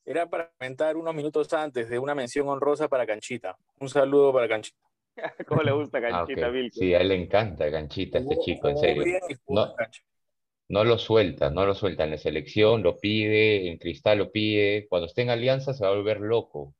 [0.05, 3.57] era para comentar unos minutos antes de una mención honrosa para Canchita.
[3.79, 4.77] Un saludo para Canchita.
[5.47, 6.79] ¿Cómo le gusta ah, Canchita, Milko?
[6.79, 9.03] Sí, a él le encanta Canchita, este chico, en serio.
[9.47, 9.73] No,
[10.69, 14.87] no lo suelta, no lo suelta en la selección, lo pide, en Cristal lo pide.
[14.89, 16.75] Cuando esté en Alianza se va a volver loco.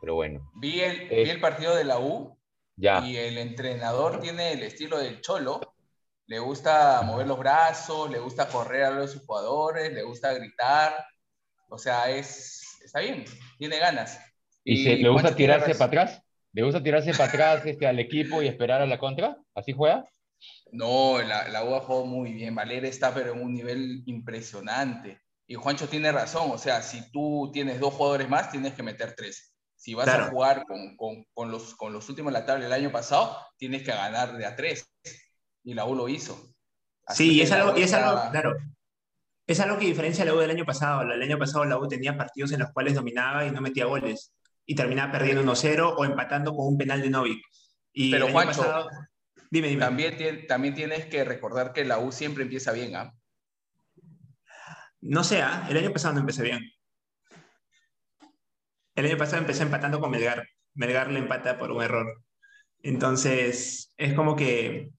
[0.00, 0.50] Pero bueno.
[0.54, 2.38] Vi el, vi el partido de la U
[2.76, 3.04] ya.
[3.06, 5.60] y el entrenador tiene el estilo del cholo.
[6.26, 10.94] Le gusta mover los brazos, le gusta correr a los jugadores, le gusta gritar.
[11.68, 13.24] O sea, es, está bien,
[13.58, 14.20] tiene ganas.
[14.64, 16.25] ¿Y, se, le gusta tirarse para atrás?
[16.56, 19.36] ¿Le gusta tirarse para atrás este, al equipo y esperar a la contra?
[19.54, 20.06] ¿Así juega?
[20.72, 22.54] No, la, la U ha jugado muy bien.
[22.54, 25.20] Valera está pero en un nivel impresionante.
[25.46, 29.14] Y Juancho tiene razón, o sea, si tú tienes dos jugadores más, tienes que meter
[29.14, 29.52] tres.
[29.74, 32.72] Si vas a jugar con, con, con, los, con los últimos de la tabla del
[32.72, 34.90] año pasado, tienes que ganar de a tres.
[35.62, 36.54] Y la U lo hizo.
[37.10, 38.54] sí, y es, algo, y es algo, claro.
[39.46, 41.02] Es algo que diferencia a la U del año pasado.
[41.02, 44.32] El año pasado la U tenía partidos en los cuales dominaba y no metía goles.
[44.66, 47.42] Y terminaba perdiendo 1-0 o empatando con un penal de Novik.
[47.92, 48.88] Y Pero Juancho,
[49.50, 49.80] dime, dime.
[49.80, 53.14] También, también tienes que recordar que la U siempre empieza bien, ¿ah?
[55.00, 55.66] No sé, ¿ah?
[55.70, 56.60] el año pasado no empecé bien.
[58.96, 60.48] El año pasado empecé empatando con Melgar.
[60.74, 62.22] Melgar le empata por un error.
[62.82, 64.90] Entonces, es como que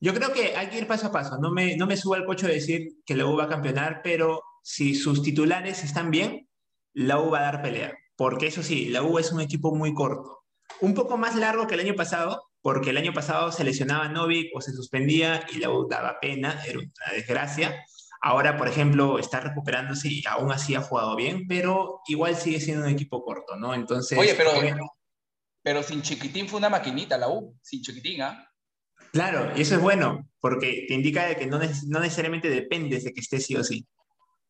[0.00, 1.38] yo creo que hay que ir paso a paso.
[1.38, 4.00] No me, no me subo al coche de decir que la U va a campeonar,
[4.02, 6.48] pero si sus titulares están bien,
[6.92, 7.96] la U va a dar pelea.
[8.16, 10.44] Porque eso sí, la U es un equipo muy corto.
[10.80, 14.50] Un poco más largo que el año pasado, porque el año pasado se lesionaba Novik
[14.54, 17.84] o se suspendía y la U daba pena, era una desgracia.
[18.22, 22.84] Ahora, por ejemplo, está recuperándose y aún así ha jugado bien, pero igual sigue siendo
[22.84, 23.74] un equipo corto, ¿no?
[23.74, 24.18] Entonces.
[24.18, 24.50] Oye, pero,
[25.62, 28.50] pero sin Chiquitín fue una maquinita la U, sin Chiquitín, ¿ah?
[29.12, 33.20] Claro, y eso es bueno, porque te indica que no, no necesariamente dependes de que
[33.20, 33.86] esté sí o sí.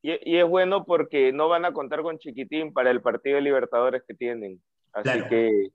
[0.02, 3.42] Y, y, es bueno porque no van a contar con Chiquitín para el partido de
[3.42, 4.61] Libertadores que tienen.
[4.92, 5.70] Así que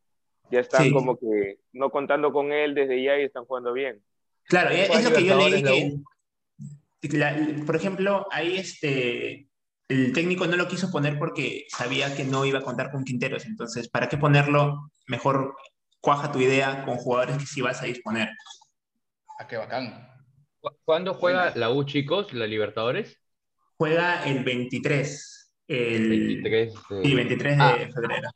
[0.50, 4.02] ya están como que no contando con él desde ya y están jugando bien.
[4.46, 6.02] Claro, es, lo que yo leí que
[7.66, 9.48] por ejemplo, ahí este,
[9.88, 13.46] el técnico no lo quiso poner porque sabía que no iba a contar con Quinteros.
[13.46, 14.92] Entonces, ¿para qué ponerlo?
[15.08, 15.56] Mejor
[16.00, 18.30] cuaja tu idea con jugadores que sí vas a disponer.
[19.40, 20.08] Ah, qué bacán.
[20.86, 23.21] ¿Cuándo juega la U, chicos, la Libertadores?
[23.82, 25.54] Juega el 23.
[25.68, 27.90] El 23 de, 23 de ah.
[27.92, 28.30] febrero.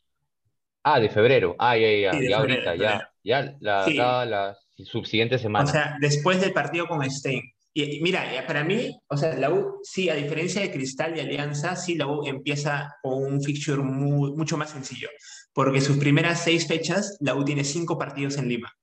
[0.81, 1.55] Ah, de febrero.
[1.59, 5.65] Ah, ya, ya, ya, ahorita, ya, ya, la, la subsiguiente semana.
[5.65, 7.43] O sea, después del partido con Stein.
[7.75, 11.75] Y mira, para mí, o sea, la U, sí, a diferencia de Cristal y Alianza,
[11.75, 15.09] sí, la U empieza con un fixture mucho más sencillo,
[15.53, 18.73] porque sus primeras seis fechas, la U tiene cinco partidos en Lima.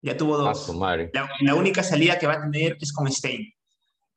[0.00, 0.74] Ya tuvo dos.
[1.12, 3.52] La, la, única salida que va a tener es con Stein.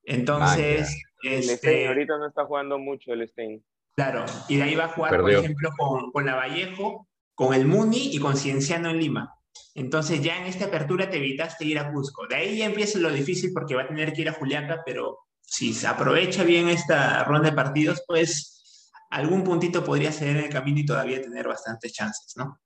[0.06, 0.96] Entonces.
[1.22, 3.64] Este, ahorita no está jugando mucho el Stein.
[3.96, 7.66] Claro, y de ahí va a jugar, por ejemplo, con, con la Vallejo, con el
[7.66, 9.36] Muni y con Cienciano en Lima.
[9.76, 12.28] Entonces ya en esta apertura te evitaste ir a Cusco.
[12.28, 15.20] De ahí ya empieza lo difícil porque va a tener que ir a Juliaca, pero
[15.42, 20.50] si se aprovecha bien esta ronda de partidos, pues algún puntito podría ser en el
[20.50, 22.60] camino y todavía tener bastantes chances, ¿no?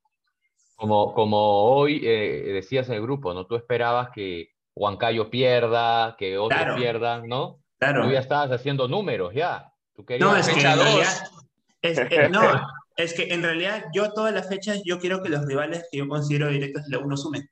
[0.76, 3.46] Como, como hoy eh, decías en el grupo, ¿no?
[3.46, 7.60] Tú esperabas que Huancayo pierda, que otros pierdan, ¿no?
[7.78, 8.04] Claro.
[8.04, 9.72] Tú ya estabas haciendo números, ya.
[9.94, 10.60] Tú querías no, es que
[11.84, 12.40] es, eh, no,
[12.96, 16.08] es que en realidad yo todas las fechas yo quiero que los rivales que yo
[16.08, 17.48] considero directos de la 1 sumen.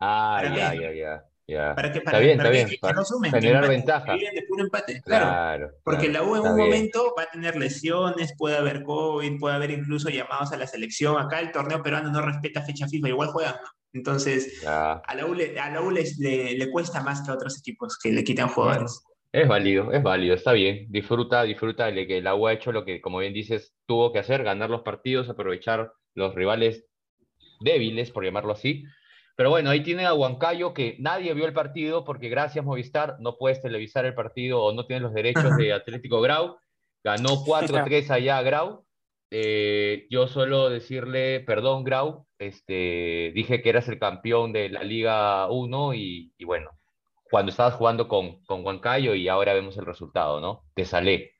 [0.00, 1.74] Ah, ya, ya, ya, ya.
[1.74, 2.68] Para que, para, está bien, está bien.
[2.68, 4.12] Que, no sumen, generar ventaja.
[4.12, 5.02] de puro empate.
[5.02, 5.70] Claro.
[5.84, 9.70] porque la U en un momento va a tener lesiones, puede haber COVID, puede haber
[9.72, 11.20] incluso llamados a la selección.
[11.20, 13.56] Acá el torneo peruano no respeta fecha FIFA, igual juegan.
[13.92, 17.34] Entonces, a la U, le, a la U les, le, le, cuesta más que a
[17.34, 19.02] otros equipos que le quitan jugadores.
[19.30, 20.86] Es válido, es válido, está bien.
[20.88, 24.20] Disfruta, disfruta de que el agua ha hecho lo que, como bien dices, tuvo que
[24.20, 26.86] hacer, ganar los partidos, aprovechar los rivales
[27.60, 28.84] débiles, por llamarlo así.
[29.36, 33.36] Pero bueno, ahí tiene a Huancayo que nadie vio el partido porque gracias Movistar no
[33.36, 36.56] puedes televisar el partido o no tienes los derechos de Atlético Grau.
[37.04, 38.84] Ganó 4-3 allá a Grau.
[39.30, 45.48] Eh, yo solo decirle, perdón Grau, este, dije que eras el campeón de la Liga
[45.50, 46.77] 1 y, y bueno,
[47.30, 50.64] cuando estabas jugando con, con Huancayo y ahora vemos el resultado, ¿no?
[50.74, 51.32] Te salé.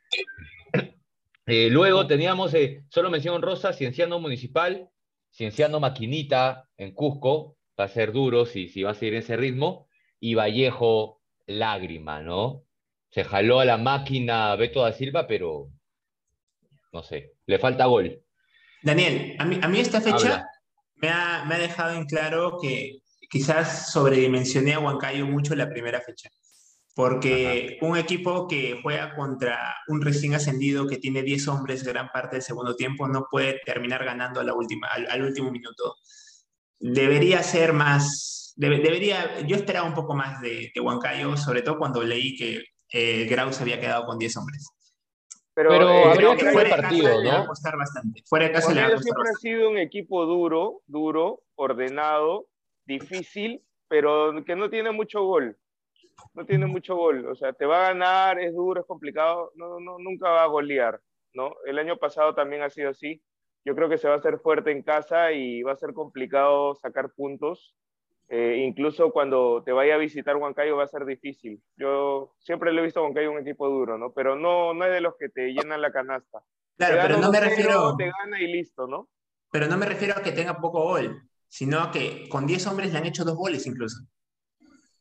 [1.51, 4.90] Eh, luego teníamos, eh, solo mención rosa, Cienciano Municipal,
[5.33, 9.88] Cienciano Maquinita en Cusco, va a ser duro si, si va a seguir ese ritmo,
[10.20, 12.64] y Vallejo Lágrima, ¿no?
[13.11, 15.70] Se jaló a la máquina Beto da Silva, pero
[16.92, 18.22] no sé, le falta gol.
[18.83, 20.44] Daniel, a mí, a mí esta fecha
[20.96, 22.98] me ha, me ha, dejado en claro que
[23.29, 26.31] quizás sobredimensioné a Huancayo mucho la primera fecha.
[26.95, 27.87] Porque Ajá.
[27.87, 32.43] un equipo que juega contra un recién ascendido que tiene 10 hombres gran parte del
[32.43, 35.97] segundo tiempo no puede terminar ganando a la última, al, al último minuto.
[36.81, 41.79] Debería ser más, debe, debería, yo esperaba un poco más de, de, Huancayo, sobre todo
[41.79, 44.69] cuando leí que eh, Grau se había quedado con 10 hombres.
[45.55, 47.21] Pero, Pero eh, habría que fuera partido, ¿no?
[47.21, 48.23] Le va a costar bastante.
[48.27, 49.49] Fuera de casa le va a costar siempre bastante.
[49.49, 52.49] ha sido un equipo duro, duro, ordenado,
[52.88, 55.57] difícil, pero que no tiene mucho gol.
[56.35, 57.27] No tiene mucho gol.
[57.27, 59.53] O sea, te va a ganar, es duro, es complicado.
[59.55, 61.01] No, no, nunca va a golear,
[61.35, 61.55] ¿no?
[61.66, 63.22] El año pasado también ha sido así.
[63.64, 66.74] Yo creo que se va a hacer fuerte en casa y va a ser complicado
[66.74, 67.77] sacar puntos.
[68.31, 71.62] Eh, incluso cuando te vaya a visitar Huancayo va a ser difícil.
[71.77, 74.12] Yo siempre le he visto a Huancayo un equipo duro, ¿no?
[74.12, 76.40] Pero no, no es de los que te llenan la canasta.
[76.77, 77.96] Claro, pero no me refiero...
[77.96, 79.09] Te gana y listo, ¿no?
[79.51, 82.99] Pero no me refiero a que tenga poco gol, sino que con 10 hombres le
[82.99, 84.05] han hecho dos goles incluso.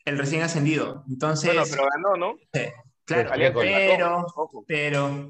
[0.05, 1.03] El recién ascendido.
[1.09, 1.53] Entonces...
[1.53, 2.37] Bueno, pero ganó, ¿no?
[2.53, 2.61] Sí,
[3.05, 4.25] claro, pero,
[4.65, 5.29] pero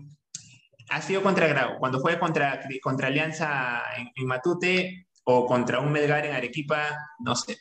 [0.89, 1.79] ha sido contra Grau.
[1.79, 7.35] Cuando juegue contra, contra Alianza en, en Matute o contra un Melgar en Arequipa, no
[7.35, 7.57] sé.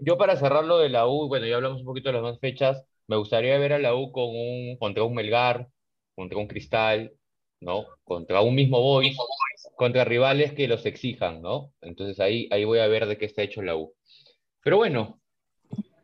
[0.00, 2.40] Yo para cerrar lo de la U, bueno, ya hablamos un poquito de las dos
[2.40, 5.68] fechas, me gustaría ver a la U con un, contra un Melgar,
[6.14, 7.12] contra un Cristal,
[7.60, 7.86] ¿no?
[8.04, 9.16] Contra un mismo Boys,
[9.76, 11.72] contra rivales que los exijan, ¿no?
[11.80, 13.94] Entonces ahí, ahí voy a ver de qué está hecho la U.
[14.62, 15.20] Pero bueno,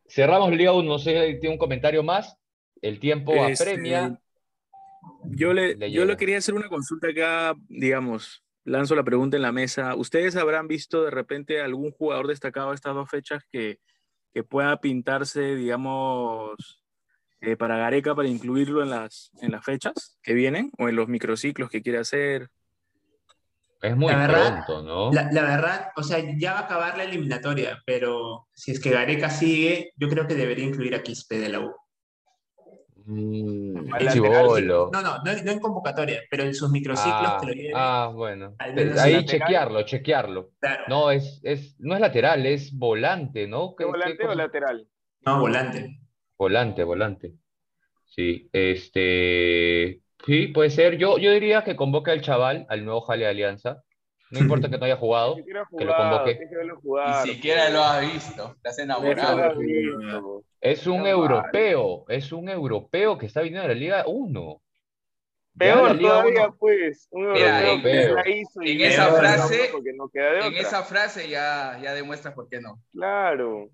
[0.09, 2.37] cerramos 1, no sé si tiene un comentario más,
[2.81, 4.19] el tiempo este, apremia.
[5.25, 9.43] Yo le, le yo le quería hacer una consulta acá, digamos, lanzo la pregunta en
[9.43, 9.95] la mesa.
[9.97, 13.79] ¿Ustedes habrán visto de repente algún jugador destacado estas dos fechas que,
[14.33, 16.82] que pueda pintarse, digamos,
[17.43, 21.09] eh, para Gareca para incluirlo en las, en las fechas que vienen o en los
[21.09, 22.49] microciclos que quiere hacer?
[23.83, 25.13] Es muy la verdad, pronto, ¿no?
[25.13, 28.91] La, la, verdad, o sea, ya va a acabar la eliminatoria, pero si es que
[28.91, 31.75] Gareca sigue, yo creo que debería incluir a Quispe de la U.
[33.05, 37.73] Mm, no, no, no, no, en convocatoria, pero en sus microciclos ah, que lo lleven.
[37.75, 38.55] Ah, bueno.
[38.61, 39.25] Ahí lateral.
[39.25, 40.51] chequearlo, chequearlo.
[40.61, 40.85] Claro.
[40.87, 43.75] No, es, es, no es lateral, es volante, ¿no?
[43.77, 44.87] ¿Qué, volante qué o lateral?
[45.27, 46.02] No, volante.
[46.43, 47.35] Volante, volante.
[48.05, 50.01] Sí, este.
[50.27, 50.99] Sí, puede ser.
[50.99, 53.85] Yo, yo diría que convoque al chaval, al nuevo Jale de Alianza.
[54.33, 56.41] No importa que no haya jugado, Ni jugar, que lo convoque.
[56.83, 59.55] Jugar, Ni siquiera lo has visto, te has enamorado.
[60.61, 64.63] Es un europeo, es un europeo que está viniendo a la Liga 1.
[65.59, 66.57] Peor todavía, 1.
[66.59, 67.09] pues.
[67.11, 71.79] Un Mira, europeo en, que hizo en esa frase, no no en esa frase ya,
[71.83, 72.81] ya demuestra por qué no.
[72.93, 73.69] Claro.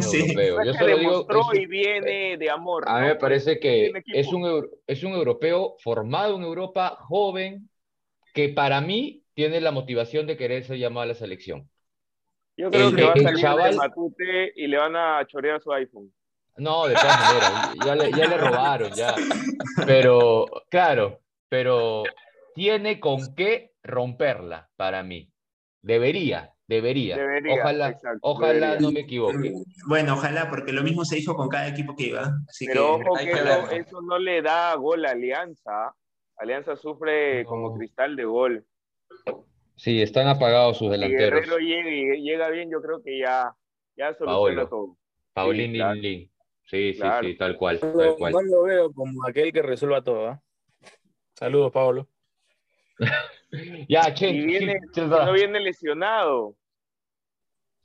[0.00, 0.20] sí.
[0.20, 0.64] Europeo.
[0.64, 2.84] Yo se solo demostró digo, y viene de amor.
[2.86, 3.06] A mí ¿no?
[3.08, 7.68] me parece que es un, es un europeo formado en Europa, joven,
[8.34, 11.68] que para mí tiene la motivación de querer ser llamado a la selección.
[12.58, 15.26] Yo creo El- que va a el salir chaval- de Matute y le van a
[15.26, 16.12] chorear su iPhone.
[16.58, 19.14] No, de todas maneras, ya le, ya le robaron, ya.
[19.86, 22.02] Pero, claro, pero
[22.54, 25.30] tiene con qué romperla para mí.
[25.82, 27.16] Debería, debería.
[27.16, 28.80] Debería, ojalá exacto, ojalá debería.
[28.80, 29.52] no me equivoque.
[29.86, 32.32] Bueno, ojalá, porque lo mismo se hizo con cada equipo que iba.
[32.48, 33.16] Así Pero que ojo
[33.70, 35.94] que eso, no le da gol a Alianza.
[36.38, 37.48] Alianza sufre No.
[37.50, 38.66] como cristal de gol.
[39.76, 41.40] Sí, están apagados sus Si delanteros.
[41.46, 43.54] Guerrero llega llega bien, yo creo que ya,
[43.96, 44.26] ya soluciona
[44.64, 44.68] Paolo.
[44.68, 44.96] todo.
[45.34, 45.94] Paulín, Sí, claro.
[45.94, 46.30] Lin, Lin.
[46.66, 47.26] Sí, sí, Claro.
[47.26, 48.32] sí, tal cual, tal No, cual.
[48.32, 50.28] no lo veo como aquel que resuelva todo.
[50.28, 50.42] ¿ah?
[51.34, 52.08] Saludos, Pablo.
[53.88, 56.56] Ya, che, Y viene, sí, si no viene lesionado.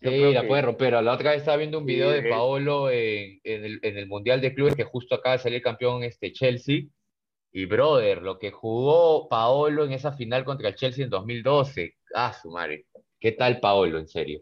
[0.01, 0.93] Sí, la que- puede romper.
[1.03, 4.07] La otra vez estaba viendo un video Sí, de Paolo en, en el, en el
[4.07, 6.81] Mundial de Clubes que justo acaba de salir campeón este Chelsea.
[7.53, 11.95] Y brother, lo que jugó Paolo en esa final contra el Chelsea en 2012.
[12.15, 12.87] Ah, su madre.
[13.19, 14.41] ¿Qué tal Paolo, en serio?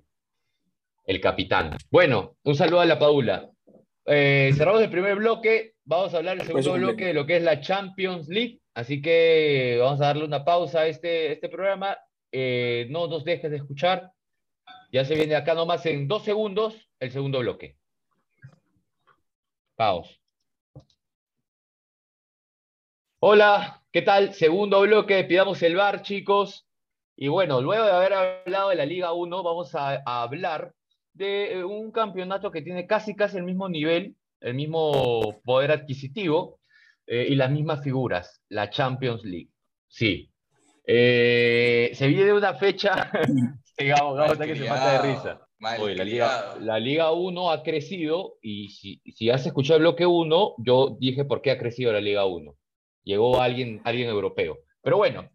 [1.06, 1.76] El capitán.
[1.92, 3.50] Bueno, un saludo a la Paula.
[4.12, 5.76] Eh, cerramos el primer bloque.
[5.86, 8.60] Vamos a hablar el segundo bloque de lo que es la Champions League.
[8.74, 11.96] Así que vamos a darle una pausa a este, este programa.
[12.32, 14.12] Eh, no nos dejes de escuchar
[14.92, 17.78] Ya se viene acá nomás en dos segundos el segundo bloque.
[19.76, 20.20] Paos.
[23.20, 24.34] Hola, ¿qué tal?
[24.34, 26.66] Segundo bloque, pidamos el bar, chicos.
[27.16, 30.74] Y bueno, luego de haber hablado de la Liga 1, vamos a, a hablar
[31.20, 36.60] de eh, un campeonato que tiene casi casi el mismo nivel, el mismo poder adquisitivo
[37.06, 39.50] eh, y las mismas figuras, la Champions League.
[39.88, 40.32] Sí.
[40.88, 43.12] Eh, se viene una fecha,
[43.78, 45.46] digamos, que se mata de risa.
[45.82, 50.06] Oye, la, Liga, la Liga 1 ha crecido y si, si has escuchado el bloque
[50.06, 52.56] 1, yo dije por qué ha crecido la Liga 1.
[53.04, 54.60] Llegó alguien, alguien europeo.
[54.82, 55.30] Pero bueno,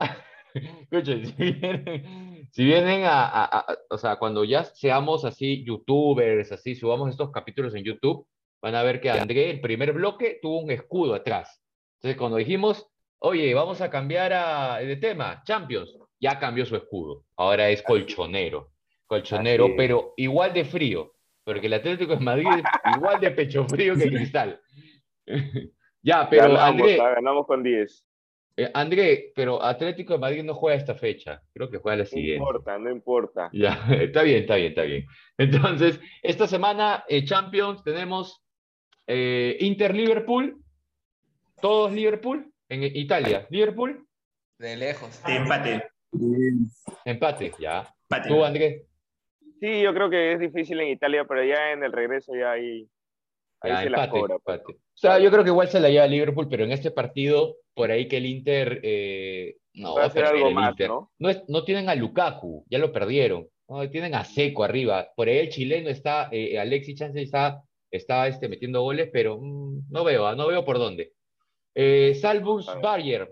[0.54, 6.74] escuchen, si si vienen a, a, a, o sea, cuando ya seamos así youtubers, así,
[6.74, 8.26] subamos estos capítulos en YouTube,
[8.62, 11.62] van a ver que André, el primer bloque, tuvo un escudo atrás.
[11.96, 12.88] Entonces, cuando dijimos,
[13.18, 17.24] oye, vamos a cambiar a, de tema, Champions, ya cambió su escudo.
[17.36, 18.70] Ahora es colchonero.
[19.06, 21.12] Colchonero, pero igual de frío.
[21.44, 22.64] Porque el Atlético de Madrid es
[22.96, 24.58] igual de pecho frío que Cristal.
[26.02, 26.96] ya, pero ganamos, André.
[26.96, 28.06] Ganamos con 10.
[28.58, 31.42] Eh, André, pero Atlético de Madrid no juega esta fecha.
[31.52, 32.38] Creo que juega la siguiente.
[32.38, 33.50] No importa, no importa.
[33.52, 35.06] Ya, está bien, está bien, está bien.
[35.36, 38.42] Entonces, esta semana, eh, Champions, tenemos
[39.06, 40.62] eh, Inter-Liverpool.
[41.60, 43.46] Todos Liverpool en Italia.
[43.50, 44.06] ¿Liverpool?
[44.58, 45.22] De lejos.
[45.24, 45.88] De empate.
[47.04, 47.94] Empate, ya.
[48.08, 48.28] Empate.
[48.28, 48.86] ¿Tú, André?
[49.60, 52.88] Sí, yo creo que es difícil en Italia, pero ya en el regreso ya ahí,
[53.60, 54.34] ahí Ya, se las empate, cobra.
[54.34, 54.76] empate.
[54.96, 57.90] O sea, yo creo que igual se la lleva Liverpool, pero en este partido, por
[57.90, 60.88] ahí que el Inter eh, no va a hacer perder algo el más, Inter.
[60.88, 61.12] ¿no?
[61.18, 63.46] No, es- no tienen a Lukaku, ya lo perdieron.
[63.68, 65.08] No, tienen a Seco arriba.
[65.14, 69.90] Por ahí el chileno está, eh, Alexis Chance está, está este, metiendo goles, pero mm,
[69.90, 71.12] no veo, ah, no veo por dónde.
[71.74, 72.18] Eh.
[72.82, 73.28] Bayern,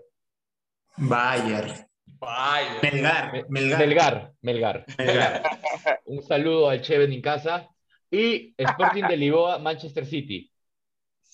[0.97, 1.73] Bayern.
[2.05, 2.79] Vaya.
[2.81, 3.45] Melgar.
[3.49, 3.79] Melgar.
[3.79, 4.85] Melgar, Melgar.
[4.97, 5.43] Melgar.
[6.05, 7.67] Un saludo al Cheven en casa.
[8.11, 10.49] Y Sporting de Lisboa, Manchester City.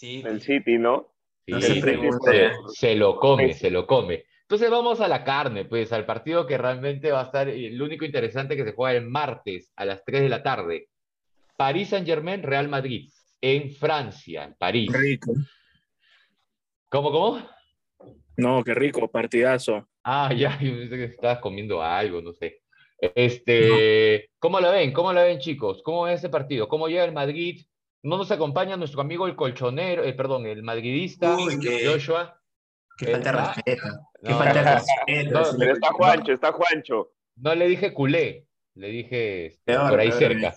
[0.02, 0.24] Sí.
[0.26, 1.14] El City, ¿no?
[1.45, 2.32] Sí, No se se, pregunta.
[2.32, 4.24] se- se lo come, se lo come.
[4.41, 8.04] Entonces vamos a la carne, pues, al partido que realmente va a estar, el único
[8.04, 10.88] interesante que se juega el martes a las 3 de la tarde.
[11.56, 14.91] París Saint-Germain, Real Madrid, en Francia, en París.
[14.91, 15.34] Rico.
[16.89, 17.47] ¿Cómo, cómo?
[18.38, 19.88] No, qué rico, partidazo.
[20.04, 22.62] Ah, ya, yo pensé que estabas comiendo algo, no sé.
[22.99, 24.93] Este, ¿cómo lo ven?
[24.93, 25.84] ¿Cómo lo ven, chicos?
[25.84, 26.68] ¿Cómo ven este partido?
[26.68, 27.62] ¿Cómo llega el Madrid?
[28.04, 32.38] No nos acompaña nuestro amigo el colchonero, eh, perdón, el madridista, Uy, qué- Joshua.
[32.97, 33.84] Qué falta de respeto.
[34.24, 35.32] Qué no, falta de no, respeto.
[35.39, 35.60] no, señor.
[35.60, 37.12] Pero está Juancho, está Juancho.
[37.38, 38.45] No le dije culé,
[38.76, 40.54] le dije este, Peor, por ahí peor, cerca.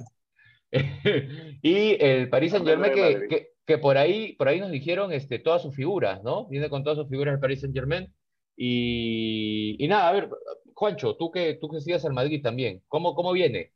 [1.63, 5.39] y el Paris Saint Germain que, que, que por ahí, por ahí nos dijeron este,
[5.39, 6.47] todas sus figuras, ¿no?
[6.49, 8.13] Viene con todas sus figuras el Paris Saint Germain.
[8.57, 10.29] Y, y nada, a ver,
[10.75, 13.73] Juancho, tú que, tú que sigas al Madrid también, ¿cómo, cómo viene?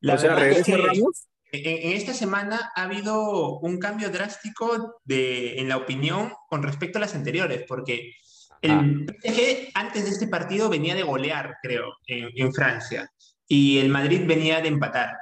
[0.00, 1.28] La o sea, regresa que Ramos.
[1.52, 6.98] En, en esta semana ha habido un cambio drástico de, en la opinión con respecto
[6.98, 8.14] a las anteriores, porque
[8.62, 13.10] el PSG antes de este partido venía de golear, creo, en, en Francia,
[13.46, 15.16] y el Madrid venía de empatar.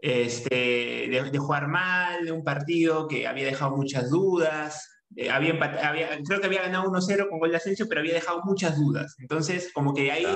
[0.00, 5.58] Este, de, de jugar mal, de un partido que había dejado muchas dudas, eh, había
[5.58, 9.16] creo que había ganado 1-0 con gol de Asensio, pero había dejado muchas dudas.
[9.18, 10.26] Entonces, como que ahí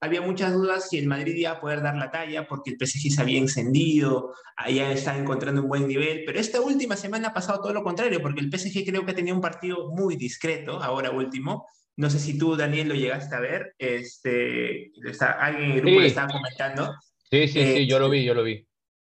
[0.00, 3.10] había muchas dudas si el Madrid iba a poder dar la talla, porque el PSG
[3.12, 4.32] se había encendido,
[4.68, 8.22] ya estaba encontrando un buen nivel, pero esta última semana ha pasado todo lo contrario,
[8.22, 11.66] porque el PSG creo que tenía un partido muy discreto, ahora último.
[11.96, 13.74] No sé si tú, Daniel, lo llegaste a ver.
[13.76, 16.00] Este, está, alguien en el grupo Sí.
[16.00, 16.94] lo estaba comentando.
[17.30, 18.66] Sí, sí, Eh, sí, yo lo vi, yo lo vi.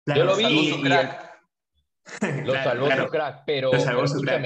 [0.06, 1.28] Claro, Yo lo vi y- y- Su y- crack.
[2.46, 3.04] Lo Claro, salvó claro.
[3.04, 4.40] su crack, pero, Lo salvó pero su crack.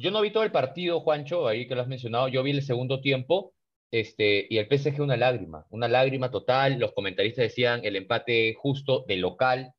[0.00, 2.62] Yo no vi todo el partido, Juancho, ahí que lo has mencionado, yo vi el
[2.62, 3.52] segundo tiempo,
[3.90, 9.04] este, y el PSG una lágrima, una lágrima total, los comentaristas decían el empate justo
[9.06, 9.72] de local,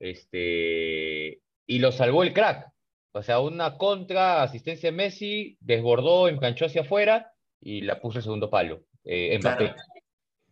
[0.00, 2.68] este, y lo salvó el crack,
[3.12, 8.24] o sea, una contra, asistencia de Messi, desbordó, enganchó hacia afuera y la puso el
[8.24, 9.66] segundo palo, eh, Mbappé.
[9.66, 9.82] Claro.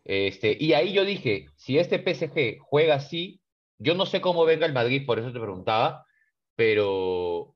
[0.04, 3.40] Este, y ahí yo dije, si este PSG juega así,
[3.78, 6.06] yo no sé cómo venga el Madrid, por eso te preguntaba,
[6.56, 7.54] pero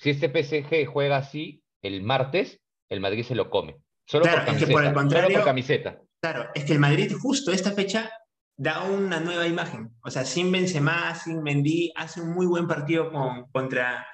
[0.00, 3.76] si este PSG juega así el martes, el Madrid se lo come.
[4.06, 4.72] Solo Claro, por es que camiseta.
[4.72, 6.00] por el solo contrario- por camiseta.
[6.22, 8.10] Claro, es que el Madrid justo esta fecha
[8.56, 9.90] da una nueva imagen.
[10.02, 14.06] O sea, sin Benzema, sin Mendy, hace un muy buen partido con, contra,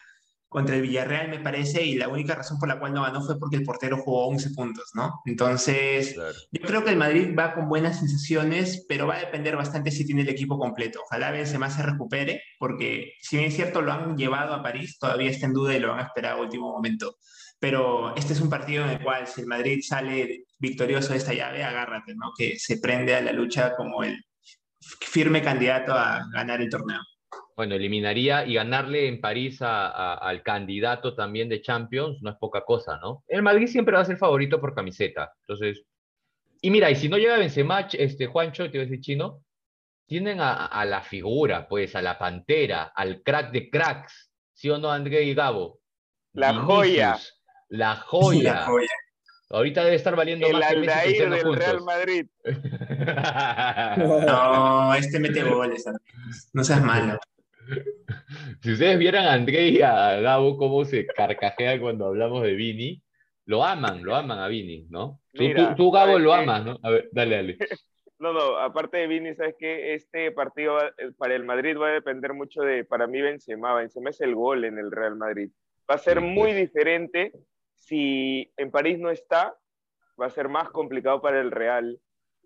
[0.57, 3.39] contra el Villarreal, me parece, y la única razón por la cual no ganó fue
[3.39, 5.21] porque el portero jugó 11 puntos, ¿no?
[5.27, 6.17] Entonces,
[6.51, 10.07] yo creo que el Madrid va con buenas sensaciones, pero va a depender bastante si
[10.07, 11.01] tiene el equipo completo.
[11.05, 15.29] Ojalá Benzema se recupere, porque si bien es cierto lo han llevado a París, todavía
[15.29, 17.19] está en duda y lo van a esperar a último momento.
[17.59, 21.35] Pero este es un partido en el cual si el Madrid sale victorioso de esta
[21.35, 22.33] llave, agárrate, ¿no?
[22.35, 24.25] Que se prende a la lucha como el
[24.81, 27.01] firme candidato a ganar el torneo.
[27.57, 32.37] Bueno, eliminaría y ganarle en París a- a- al candidato también de Champions no es
[32.37, 33.25] poca cosa, ¿no?
[33.27, 35.33] El Madrid siempre va a ser favorito por camiseta.
[35.41, 35.83] Entonces,
[36.61, 39.43] y mira, y si no llega Benzema, este Juancho, te iba a decir chino,
[40.07, 44.79] tienen a, a la figura, pues, a la pantera, al crack de cracks, ¿sí o
[44.79, 45.81] no, André y Gabo?
[46.33, 47.19] La joya.
[47.69, 48.43] La joya.
[48.53, 48.89] La joya.
[49.51, 51.81] Ahorita debe estar valiendo El más que Messi y del Real.
[51.83, 52.27] Madrid.
[54.27, 55.85] No, este mete goles.
[56.53, 57.19] No seas malo.
[58.63, 63.03] Si ustedes vieran a André y a Gabo cómo se carcajean cuando hablamos de Vini,
[63.45, 65.21] lo aman, lo aman a Vini, ¿no?
[65.33, 66.37] Tú, Mira, tú- tú, Gabo, ¿sabes lo qué?
[66.39, 66.79] amas, ¿no?
[66.83, 67.59] A ver, dale, dale.
[68.19, 71.89] No, no, aparte de Vini, sabes que este partido va- eh, para el Madrid va
[71.89, 73.75] a depender mucho de, para mí, Benzema.
[73.75, 75.51] Benzema es el gol en el Real Madrid.
[75.91, 77.33] Va a ser muy diferente
[77.77, 79.55] si en París no está,
[80.21, 82.01] va a ser más complicado para el Real,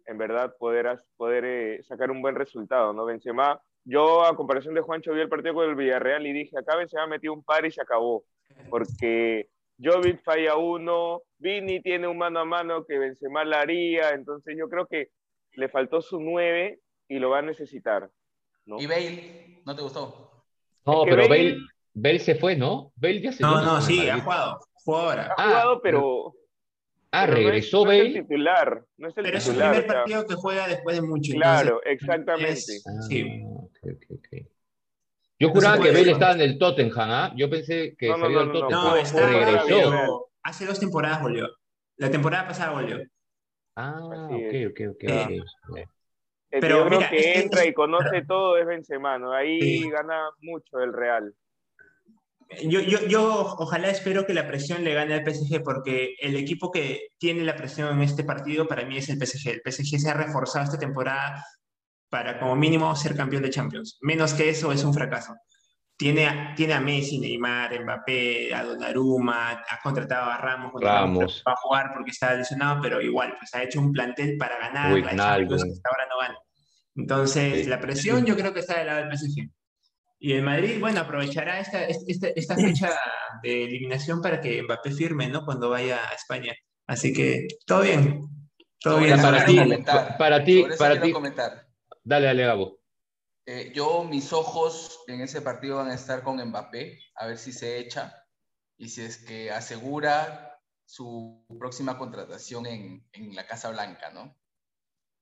[0.06, 3.04] en verdad, poder, poder eh, sacar un buen resultado, ¿no?
[3.04, 6.76] Benzema, yo a comparación de Juancho vi el partido con el Villarreal y dije, acá
[6.76, 8.24] Benzema metió un par y se acabó,
[8.68, 9.48] porque
[9.82, 14.68] Jovic falla uno, Vini tiene un mano a mano que Benzema la haría, entonces yo
[14.68, 15.10] creo que
[15.52, 18.10] le faltó su 9 y lo va a necesitar.
[18.66, 18.80] ¿no?
[18.80, 19.62] ¿Y Bale?
[19.64, 20.44] ¿No te gustó?
[20.84, 21.56] No, Es que pero Bale- Bale,
[21.94, 22.92] Bale se fue, ¿no?
[22.96, 24.60] Bale ya se No, fue no, sí, ha jugado.
[24.84, 25.32] Jugó ahora.
[25.32, 26.34] Ha Ah, jugado, pero,
[27.12, 28.12] Ah, pero no es- regresó no es el Bale.
[28.12, 29.68] titular, no es el Pero es titular.
[29.68, 31.32] primer o sea, partido que juega después de mucho.
[31.32, 32.76] claro, entonces, exactamente.
[32.76, 33.24] es- Ah, sí.
[33.64, 34.46] ok, ok, ok.
[35.38, 37.32] Yo juraba que Bale estaba en el Tottenham, ¿ah?
[37.36, 38.70] Yo pensé que No, se no, había no, al no, Tottenham.
[38.70, 40.30] No, está regresó.
[40.42, 41.48] Hace dos temporadas volvió.
[41.96, 42.98] La temporada pasada volvió.
[43.76, 44.66] Ah, Así ok, es.
[44.70, 45.04] ok, ok.
[45.26, 45.38] Sí.
[45.70, 45.78] ok.
[46.50, 49.32] El Pero yo creo mira, que es entra y conoce todo es Benzema, ¿no?
[49.32, 49.90] Ahí Sí.
[49.90, 51.34] gana mucho el Real.
[52.64, 56.70] Yo, yo, yo ojalá espero que la presión le gane al PSG porque el equipo
[56.72, 59.48] que tiene la presión en este partido para mí es el PSG.
[59.64, 61.44] El PSG se ha reforzado esta temporada
[62.08, 63.98] para como mínimo ser campeón de Champions.
[64.00, 65.36] Menos que eso es un fracaso.
[65.96, 71.44] Tiene a, tiene a Messi, Neymar, Mbappé, a Donnarumma, ha contratado a Ramos, Ramos.
[71.46, 74.88] va a jugar porque está lesionado, pero igual, pues ha hecho un plantel para ganar
[74.88, 75.18] la Wijnaldum.
[75.26, 76.38] Champions que hasta ahora no gana.
[76.96, 77.70] Entonces, Sí.
[77.70, 79.50] la presión yo creo que está del lado del PSG.
[80.22, 82.90] Y el Madrid, bueno, aprovechará esta, esta, esta fecha
[83.42, 85.46] de eliminación para que Mbappé firme, ¿no?
[85.46, 86.54] Cuando vaya a España.
[86.86, 88.28] Así que todo bien.
[88.78, 89.22] Todo Sobre bien.
[89.22, 90.18] para ti, comentar.
[90.18, 91.12] para ti, Sobre eso para ti.
[91.12, 91.66] comentar.
[92.04, 92.78] Dale, dale, Gabo.
[93.46, 97.52] Eh, yo, mis ojos en ese partido van a estar con Mbappé, a ver si
[97.52, 98.14] se echa
[98.76, 104.36] y si es que asegura su próxima contratación en, en la Casa Blanca, ¿no?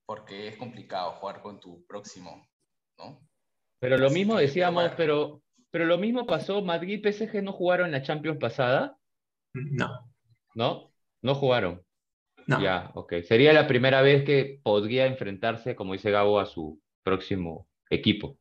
[0.05, 2.49] Porque es complicado jugar con tu próximo,
[2.97, 3.28] ¿no?
[3.79, 4.95] Pero lo mismo decíamos, bueno.
[4.97, 8.97] pero, pero lo mismo pasó, Madrid y PSG no jugaron en la Champions pasada,
[9.53, 9.89] No,
[10.53, 10.91] ¿no?
[11.21, 11.83] No jugaron.
[12.47, 12.59] no.
[12.61, 13.15] Ya, ok.
[13.23, 18.37] Sería la primera vez que podría enfrentarse, como dice Gabo, a su próximo equipo.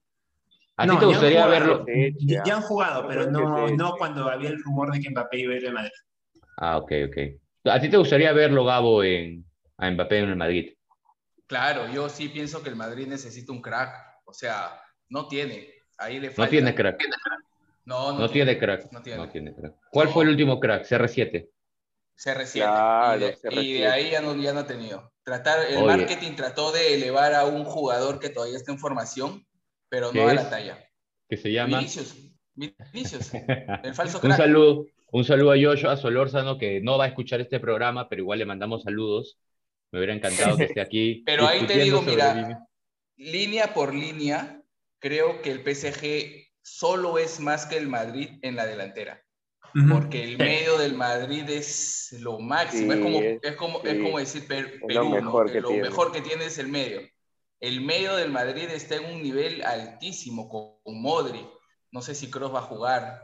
[0.77, 1.51] ¿A ti te gustaría jugado.
[1.51, 1.85] verlo?
[2.21, 2.57] Ya, ya ¿ah?
[2.57, 5.57] han jugado, No pero no, no cuando había el rumor de que Mbappé iba a
[5.57, 5.91] ir al Madrid.
[6.57, 7.17] Ah, ok, ok.
[7.65, 9.45] ¿A ti te gustaría verlo, Gabo, en,
[9.79, 10.75] a Mbappé en el Madrid?
[11.47, 13.95] Claro, yo sí pienso que el Madrid necesita un crack.
[14.25, 15.69] O sea, no tiene.
[15.99, 16.43] Ahí le falta.
[16.45, 17.03] No tiene crack.
[17.85, 18.93] No, no, No tiene crack.
[18.93, 19.19] No tiene.
[19.19, 19.75] No tiene crack.
[19.91, 20.13] ¿Cuál No.
[20.13, 20.85] fue el último crack?
[20.85, 21.49] CR7.
[22.17, 22.53] CR7.
[22.53, 23.63] Claro, y, de, CR7.
[23.63, 25.13] y de ahí ya no, ya no ha tenido.
[25.23, 25.87] Tratar, el Oye.
[25.87, 29.47] marketing trató de elevar a un jugador que todavía está en formación,
[29.89, 30.43] pero ¿Qué no a es?
[30.43, 30.79] la talla.
[31.29, 31.79] Que se llama.
[31.79, 32.17] Vinicius.
[32.93, 33.31] Vinicius.
[33.85, 34.37] El falso Un crack.
[34.37, 38.39] saludo, un saludo a Joshua Solórzano, que no va a escuchar este programa, pero igual
[38.41, 39.39] le mandamos saludos.
[39.93, 41.23] Me hubiera encantado que esté aquí.
[41.27, 42.67] Pero ahí te digo, mira,
[43.17, 44.58] línea por línea,
[44.99, 49.23] creo que el PSG solo es más que el Madrid en la delantera.
[49.91, 52.93] Porque el medio del Madrid es lo máximo.
[52.95, 53.89] Sí, es, como, es- como, sí.
[53.89, 55.83] es como decir Per- Perú, lo tiene.
[55.83, 57.03] mejor que tiene es el medio.
[57.61, 61.47] El medio del Madrid está en un nivel altísimo con, con Modri.
[61.91, 63.21] No sé si Kroos va a jugar,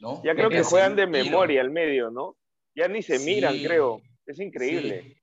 [0.00, 0.20] ¿no?
[0.24, 1.24] Ya creo que juegan de tiro.
[1.24, 2.36] memoria al medio, ¿no?
[2.74, 3.26] Ya ni se Sí.
[3.26, 4.02] miran, creo.
[4.26, 5.02] Es increíble.
[5.02, 5.16] Sí.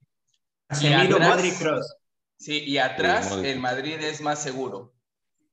[0.68, 1.95] Casemiro, atrás- Modric, Kroos.
[2.38, 4.93] Sí, y atrás el Madrid es más seguro.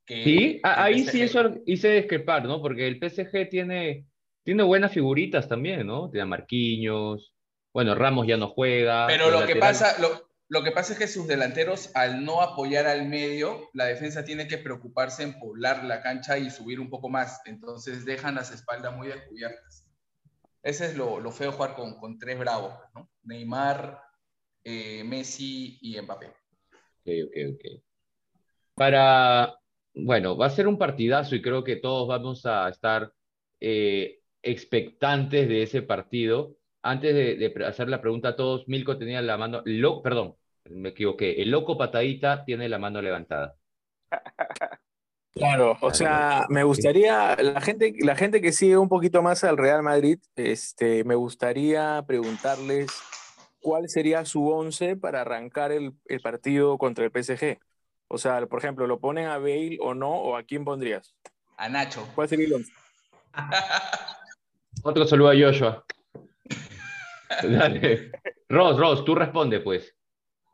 [0.09, 1.11] Que Sí, ahí PSG.
[1.11, 2.63] sí eso hice discrepar, ¿no?
[2.63, 4.07] Porque el PSG tiene,
[4.43, 6.11] tiene buenas figuritas también, ¿no?
[6.11, 7.35] Tiene a Marquinhos,
[7.75, 9.07] bueno, Ramos ya no juega.
[9.07, 12.87] Pero lo que, pasa, lo, lo que pasa es que sus delanteros, al no apoyar
[12.87, 17.11] al medio, la defensa tiene que preocuparse en poblar la cancha y subir un poco
[17.11, 17.43] más.
[17.45, 19.85] Entonces dejan las espaldas muy descubiertas.
[20.63, 23.11] Ese es lo, lo feo jugar con, con tres bravos, ¿no?
[23.25, 24.03] Neymar,
[24.65, 26.27] eh, Messi y Mbappé.
[26.27, 27.83] Ok, ok, ok.
[28.75, 29.58] Para,
[29.99, 33.13] bueno, va a ser un partidazo y creo que todos vamos a estar
[33.61, 36.57] eh, expectantes de ese partido.
[36.83, 40.37] Antes de, hacer la pregunta a todos, Milko tenía la mano, lo, perdón,
[40.71, 43.57] me equivoqué, el loco patadita tiene la mano levantada.
[45.31, 49.57] Claro, o sea, me gustaría, la gente, la gente que sigue un poquito más al
[49.57, 52.89] Real Madrid, este, me gustaría preguntarles
[53.61, 57.59] cuál sería su once para arrancar el, el partido contra el PSG.
[58.09, 60.11] O sea, por ejemplo, ¿lo ponen a Bale o no?
[60.11, 61.15] ¿O a quién pondrías?
[61.57, 62.09] A Nacho.
[62.15, 62.73] ¿Cuál sería el once?
[64.83, 65.85] Otro saludo a Joshua.
[67.43, 68.11] Dale.
[68.49, 69.95] Ross, Ross, tú responde, pues.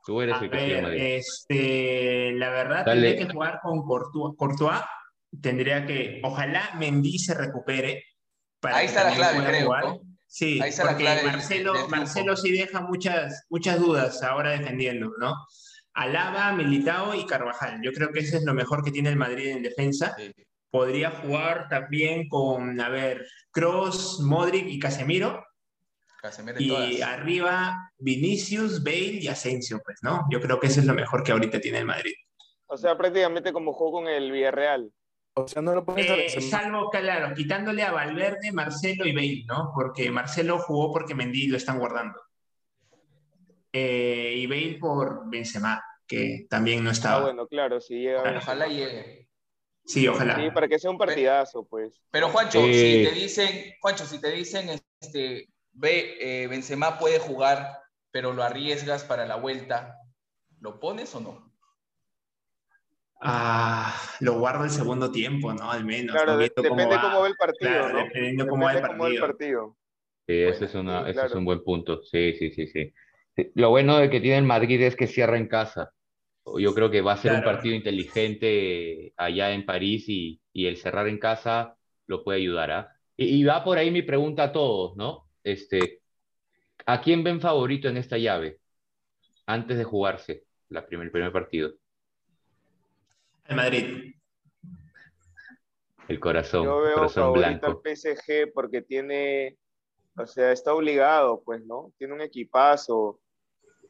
[0.04, 1.00] Tú eres A el que ver, Madrid.
[1.02, 3.00] este, la verdad, Dale.
[3.08, 4.34] tendría que jugar con Courtois.
[4.36, 4.80] Courtois.
[5.40, 8.04] Tendría que, ojalá Mendy se recupere.
[8.60, 10.00] Para Ahí que está la clave, creo.
[10.26, 11.96] Sí, Ahí está la porque clave del- Marcelo, del triunfo.
[11.96, 15.34] Marcelo sí deja muchas, muchas dudas ahora defendiendo, ¿no?
[15.94, 17.80] Alaba, Militao y Carvajal.
[17.82, 20.14] Yo creo que eso es lo mejor que tiene el Madrid en defensa.
[20.18, 20.32] Sí.
[20.70, 25.44] Podría jugar también con, a ver, Kroos, Modric y Casemiro.
[26.20, 27.02] Casemiro en Y todas.
[27.02, 30.26] arriba Vinicius, Bale y Asensio, pues, ¿no?
[30.30, 32.14] Yo creo que eso es lo mejor que ahorita tiene el Madrid.
[32.66, 34.90] O sea, prácticamente como jugó con el Villarreal.
[35.36, 39.70] O sea, no lo pones Eh, salvo, claro, quitándole a Valverde, Marcelo y Bale, ¿no?
[39.74, 42.20] Porque Marcelo jugó porque Mendy lo están guardando.
[43.76, 47.22] Eh, y Bale por Benzema, que también no Ah, estaba.
[47.22, 48.22] bueno, claro, si llega.
[48.22, 48.38] Claro.
[48.38, 49.28] Ojalá llegue.
[49.84, 50.36] Sí, ojalá.
[50.36, 52.00] Sí, para que sea un partidazo, pues.
[52.12, 54.70] Pero Juancho, si te dicen, Juancho, si te dicen,
[55.00, 57.80] este, ve, eh, Benzema puede jugar,
[58.12, 59.98] pero lo arriesgas para la vuelta,
[60.60, 61.52] ¿lo pones o no?
[63.20, 65.70] Ah, lo guardo el segundo tiempo, ¿no?
[65.70, 66.14] Al menos.
[66.14, 67.00] Claro, depende va.
[67.00, 68.04] cómo ve el partido, Claro, ¿no?
[68.04, 69.76] dependiendo cómo va el Depende cómo ve el partido.
[70.26, 72.02] Sí, ese, Bueno, es, una, sí, ese es un buen punto.
[72.04, 72.92] Sí, sí, sí, sí.
[73.54, 75.90] Lo bueno de que tiene el Madrid es que cierra en casa.
[76.58, 80.76] Yo creo que va a ser un partido inteligente allá en París y, y el
[80.76, 81.76] cerrar en casa
[82.06, 82.92] lo puede ayudar, ¿ah?
[83.16, 85.28] Y, y va por ahí mi pregunta a todos, ¿no?
[85.44, 86.02] Este,
[86.86, 88.60] ¿a quién ven favorito en esta llave
[89.46, 91.72] antes de jugarse la primer, el primer partido?
[93.48, 94.14] El Madrid.
[96.08, 97.66] El corazón, Yo el veo corazón favorito blanco.
[97.66, 99.58] al PSG porque tiene,
[100.16, 101.92] o sea, está obligado, pues, ¿no?
[101.98, 103.20] Tiene un equipazo.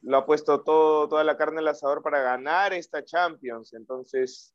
[0.05, 3.73] Lo ha puesto todo, toda la carne al asador para ganar esta Champions.
[3.73, 4.53] Entonces,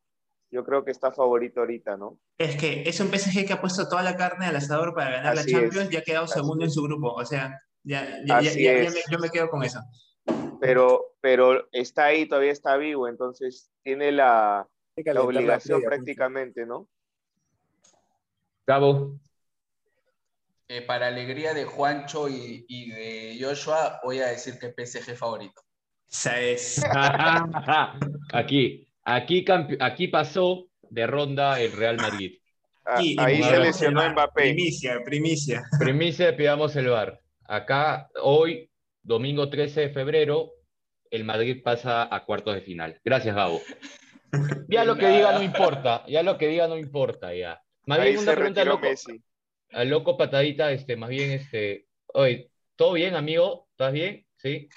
[0.51, 2.19] yo creo que está favorito ahorita, ¿no?
[2.39, 5.37] Es que es un PSG que ha puesto toda la carne al asador para ganar
[5.37, 5.93] Así la Champions es.
[5.95, 7.13] y ha quedado Así segundo en su grupo.
[7.13, 8.95] O sea, ya, ya, ya- Así ya- ya es.
[8.95, 9.81] me- yo me quedo con eso.
[10.61, 16.87] Pero, pero está ahí, todavía está vivo, entonces tiene la, la obligación prácticamente, ¿no?
[18.67, 19.19] Cabo,
[20.73, 25.61] Eh, para alegría de Juancho y, y de Joshua, voy a decir que PSG favorito.
[26.09, 26.81] Esa es.
[28.33, 32.39] aquí, aquí, campe- aquí pasó de ronda el Real Madrid.
[32.85, 34.09] A- Y- y ahí se lesionó.
[34.13, 34.43] Mbappé.
[34.43, 35.65] Primicia, primicia.
[35.77, 37.19] Primicia Pidamos el Bar.
[37.49, 38.71] Acá, hoy,
[39.03, 40.53] domingo 13 de febrero,
[41.11, 43.01] el Madrid pasa a cuartos de final.
[43.05, 43.61] Gracias, Gabo.
[44.69, 47.61] Ya lo que diga no importa, ya lo que diga no importa, ya.
[47.87, 49.21] Más Ahí una se pregunta loco, Messi.
[49.73, 53.69] Al loco patadita, este, más bien, este, oye, ¿todo bien, amigo?
[53.73, 54.27] ¿Estás bien?
[54.37, 54.73] ¿Sí?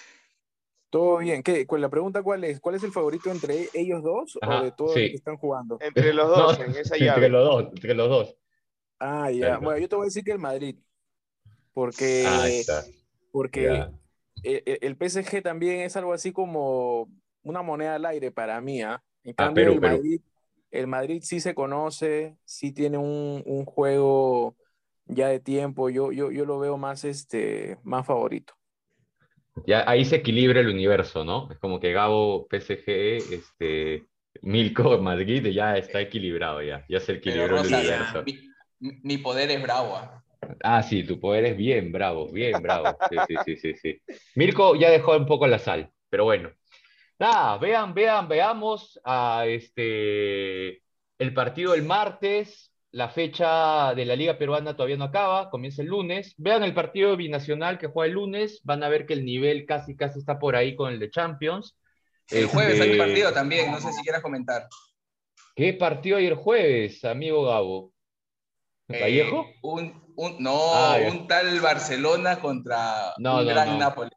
[0.89, 1.41] Todo bien.
[1.43, 1.65] ¿Qué?
[1.65, 2.59] ¿Cuál- La pregunta cuál es?
[2.59, 5.01] ¿Cuál es el favorito entre ellos dos Ajá, o de todos sí.
[5.01, 5.81] los que están jugando?
[5.81, 7.29] Entre los dos, No, en esa entre llave.
[7.29, 8.37] los dos, entre los dos.
[8.99, 9.57] Ah, ya.
[9.57, 9.59] Claro.
[9.59, 10.77] Bueno, yo te voy a decir que el Madrid.
[11.73, 12.85] Porque, Ahí está.
[13.31, 13.93] porque Ya.
[14.43, 17.09] e- e- el PSG también es algo así como
[17.43, 19.03] una moneda al aire para mí, ¿ah?
[19.23, 19.99] En cambio, Perú, el Perú.
[19.99, 20.21] Madrid,
[20.71, 24.57] el Madrid sí se conoce, sí tiene un, un juego
[25.06, 25.89] ya de tiempo.
[25.89, 28.54] Yo, yo, yo lo veo más, este, más favorito.
[29.68, 31.49] Ya ahí se equilibra el universo, ¿no?
[31.51, 34.08] Es como que Gabo, PSG, este,
[34.41, 36.84] Milko, Madrid, ya está equilibrado, ya.
[36.89, 38.24] Ya se equilibró el universo.
[38.26, 39.95] mi, mi- poder es bravo.
[39.95, 40.24] ah.
[40.64, 42.97] Ah, sí, tu poder es bien bravo, bien bravo.
[43.10, 44.01] Sí, sí, sí, sí, sí.
[44.36, 46.51] Mirko ya dejó un poco la sal, pero bueno.
[47.20, 50.84] Nada, vean, vean, veamos a este
[51.20, 52.72] el partido el martes.
[52.93, 56.33] La fecha de la Liga Peruana todavía no acaba, comienza el lunes.
[56.37, 59.95] Vean el partido binacional que juega el lunes, van a ver que el nivel casi
[59.97, 61.75] casi está por ahí con el de Champions.
[62.29, 64.67] El jueves hay un Este, partido también, no sé si quieras comentar.
[65.55, 67.91] ¿Qué partido hay el jueves, amigo Gabo?
[68.89, 69.45] Eh, ¿Vallejo?
[69.63, 73.77] un, un- no, Ah, un tal Barcelona contra No, un no, gran no.
[73.79, 74.11] Napoli.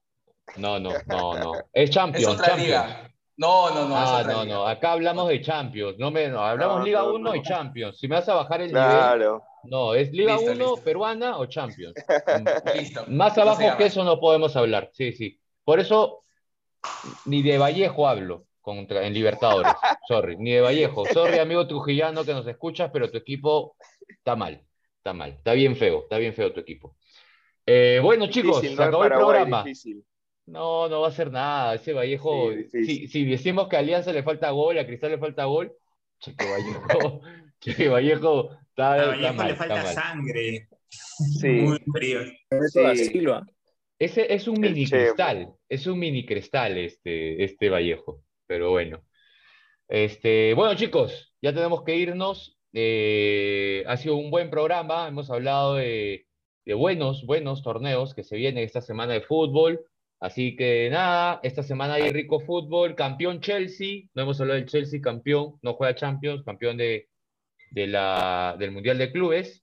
[0.57, 1.53] No, no, no, no.
[1.73, 2.27] Es Champions.
[2.27, 2.69] Es otra Champions.
[2.69, 3.06] liga.
[3.39, 4.55] No, no, no, Ah, no, liga.
[4.55, 7.43] no, acá hablamos de Champions, no me, no, hablamos No, Liga no, 1 y.
[7.43, 7.99] Champions.
[7.99, 9.43] Si me vas a bajar el nivel, Claro.
[9.65, 10.85] no, es Liga Listo, 1 listo.
[10.85, 11.95] peruana o Champions.
[12.75, 13.05] Listo.
[13.09, 15.39] Más abajo que eso no podemos hablar, sí, sí.
[15.65, 16.23] Por eso,
[17.27, 19.73] ni de Vallejo hablo contra, en Libertadores,
[20.09, 21.05] sorry, ni de Vallejo.
[21.13, 23.77] Sorry, amigo trujillano que nos escuchas, pero tu equipo
[24.09, 24.63] está mal,
[24.97, 26.97] está mal, está bien feo, está bien feo tu equipo.
[27.67, 29.63] Eh, bueno, chicos, Difícil, se acabó el programa.
[29.63, 30.05] difícil.
[30.47, 31.75] No, no va a ser nada.
[31.75, 35.19] Ese Vallejo, Sí, si, si decimos que a Alianza le falta gol, a Cristal le
[35.19, 35.73] falta gol,
[36.21, 37.21] Cheque Vallejo,
[37.61, 39.95] Cheque Vallejo está, A está Vallejo mal, le está falta mal.
[39.95, 40.69] sangre.
[40.89, 41.49] Sí.
[41.49, 42.21] Muy frío.
[43.99, 49.03] Ese es un mini Che, cristal, es un mini cristal este, este Vallejo, pero bueno.
[49.89, 52.59] Este, bueno, chicos, ya tenemos que irnos.
[52.73, 56.27] Eh, ha sido un buen programa, hemos hablado de,
[56.67, 59.87] de buenos, buenos torneos que se vienen esta semana de fútbol.
[60.19, 65.01] Así que nada, esta semana hay rico fútbol, campeón Chelsea, no hemos hablado del Chelsea
[65.01, 67.09] campeón, no juega Champions, campeón de,
[67.71, 69.63] de la, del Mundial de Clubes.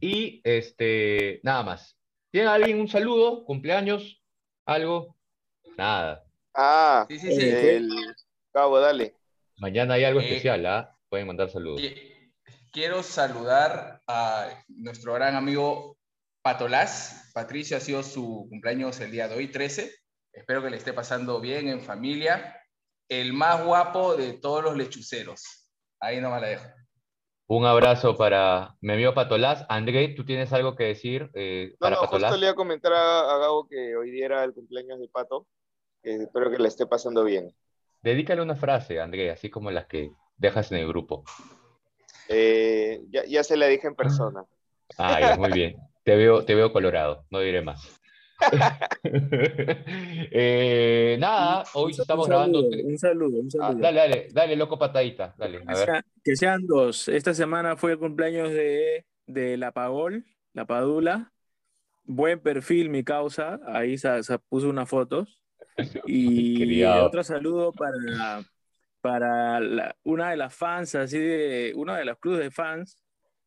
[0.00, 1.96] Y este, nada más.
[2.32, 3.44] ¿Tiene alguien un saludo?
[3.44, 4.20] ¿Cumpleaños?
[4.66, 5.16] ¿Algo?
[5.78, 6.24] Nada.
[6.52, 7.42] Ah, Sí, sí, sí.
[7.42, 7.88] el
[8.52, 9.14] cabo, dale.
[9.58, 10.96] Mañana hay algo Eh, especial, ¿ah?
[11.08, 11.80] Pueden mandar saludos.
[11.80, 12.10] Qui-
[12.72, 15.93] Quiero saludar a nuestro gran amigo
[16.44, 17.30] Patolás.
[17.32, 19.90] Patricio ha sido su cumpleaños el día de hoy, 13.
[20.30, 22.60] Espero que le esté pasando bien en familia.
[23.08, 25.70] El más guapo de todos los lechuceros.
[26.00, 26.66] Ahí nomás la dejo.
[27.46, 29.64] Un abrazo para mi amigo Patolás.
[29.70, 32.30] André, ¿tú tienes algo que decir eh, No, para no, Patolás?
[32.32, 35.08] justo le iba a comentar a, a Gabo que hoy día era el cumpleaños de
[35.08, 35.46] Pato.
[36.02, 37.56] que espero que le esté pasando bien.
[38.02, 41.24] Dedícale una frase, André, así como las que dejas en el grupo.
[42.28, 44.44] Eh, ya, ya se la dije en persona.
[44.98, 45.76] Ah, ya, muy bien.
[46.04, 48.00] Te veo, te veo colorado, no diré más.
[50.36, 52.26] Eh, nada, hoy Un estamos saludo,
[52.68, 52.86] grabando.
[52.88, 53.82] Un saludo, un Ah, saludo.
[53.82, 55.34] dale, dale, dale, loco patadita.
[55.38, 55.76] Dale, a Que, ver.
[55.76, 57.08] sea- que sean dos.
[57.08, 61.32] Esta semana fue el cumpleaños de, de la Pagol, la Padula.
[62.04, 63.60] Buen perfil, mi causa.
[63.66, 65.40] Ahí se, se puso unas fotos.
[66.06, 67.06] Y Criado.
[67.06, 68.42] otro saludo para,
[69.00, 72.96] para la- una de las fans, así de uno de los clubes de fans.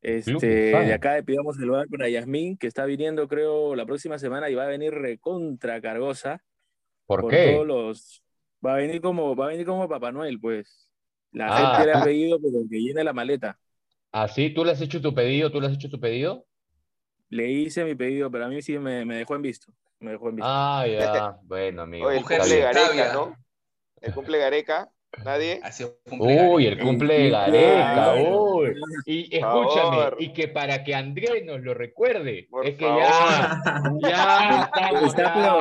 [0.07, 4.17] Este, de acá de Pidamos el Bar para Yasmín, que está viniendo, creo, la próxima
[4.17, 6.41] semana y va a venir recontra cargosa
[7.05, 7.51] ¿Por por qué?
[7.51, 8.23] todos los
[8.65, 10.89] va a venir como va a venir como Papá Noel pues
[11.31, 11.75] la Ah.
[11.75, 13.59] gente le ha pedido pero que llene la maleta
[14.13, 14.49] ¿Ah, sí?
[14.53, 15.51] ¿Tú le has hecho tu pedido?
[15.51, 16.45] ¿Tú le has hecho tu pedido?
[17.29, 20.29] le hice mi pedido pero a mí sí me, me dejó en visto me dejó
[20.29, 21.37] en visto Ah, ya.
[21.43, 22.07] Bueno, amigo.
[22.07, 22.59] Oye, el cumple.
[22.59, 23.35] Gareca, ¿no?
[23.99, 24.89] El cumple Gareca,
[25.23, 25.59] nadie.
[25.63, 26.53] Ha sido cumpleaños.
[26.53, 28.73] Uy, el cumple de Gareca, uy.
[29.05, 30.15] Y escúchame, favor.
[30.19, 33.01] y que para que Andrés nos lo recuerde, Por es que favor.
[33.01, 33.61] ya,
[34.01, 34.73] está ya.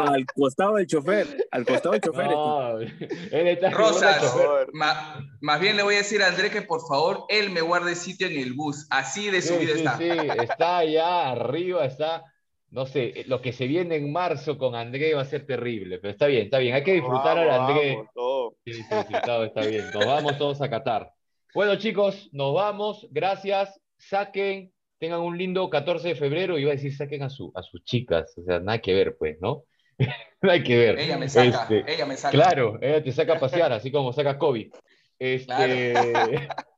[0.02, 2.34] al costado del chofer al costado del chofer está.
[2.36, 4.68] No, él está Rosas, chofer.
[4.72, 7.94] ma- más bien le voy a decir a André que por favor él me guarde
[7.94, 8.86] sitio en el bus.
[8.90, 9.98] Así de Sí, subida sí, está.
[9.98, 10.08] sí,
[10.42, 12.24] está allá arriba, está,
[12.70, 16.12] no sé, lo que se viene en marzo con André va a ser terrible, pero
[16.12, 17.96] está bien, está bien, hay que disfrutar al Vamos, André.
[17.96, 19.84] vamos, está bien.
[19.94, 21.10] Nos vamos todos a Qatar.
[21.54, 23.08] Bueno, chicos, nos vamos.
[23.10, 23.80] Gracias.
[23.96, 26.58] Saquen, tengan un lindo 14 de febrero.
[26.58, 28.36] Iba a decir, saquen a, su, a sus chicas.
[28.36, 29.64] O sea, nada que ver, pues, ¿no?
[30.42, 30.98] nada que ver.
[30.98, 32.32] Ella me saca, Este, ella me saca.
[32.36, 34.70] Claro, ella te saca a pasear, así como saca COVID.
[35.18, 35.94] Este,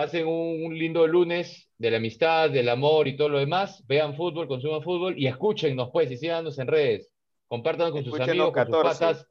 [0.00, 3.84] pasen un, un lindo lunes de la amistad, del amor y todo lo demás.
[3.86, 7.10] Vean fútbol, consuman fútbol y escúchennos, pues, y síganos en redes.
[7.48, 8.78] Compártanos con sus Escúchenos amigos, con sus 14.
[8.78, 9.26] patas.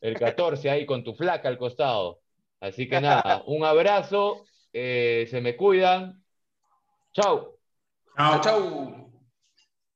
[0.00, 2.20] El 14 ahí con tu flaca al costado.
[2.60, 6.22] Así que nada, un abrazo, eh, se me cuidan.
[7.12, 7.58] Chao.
[8.16, 8.40] Chao.
[8.40, 9.01] Chau.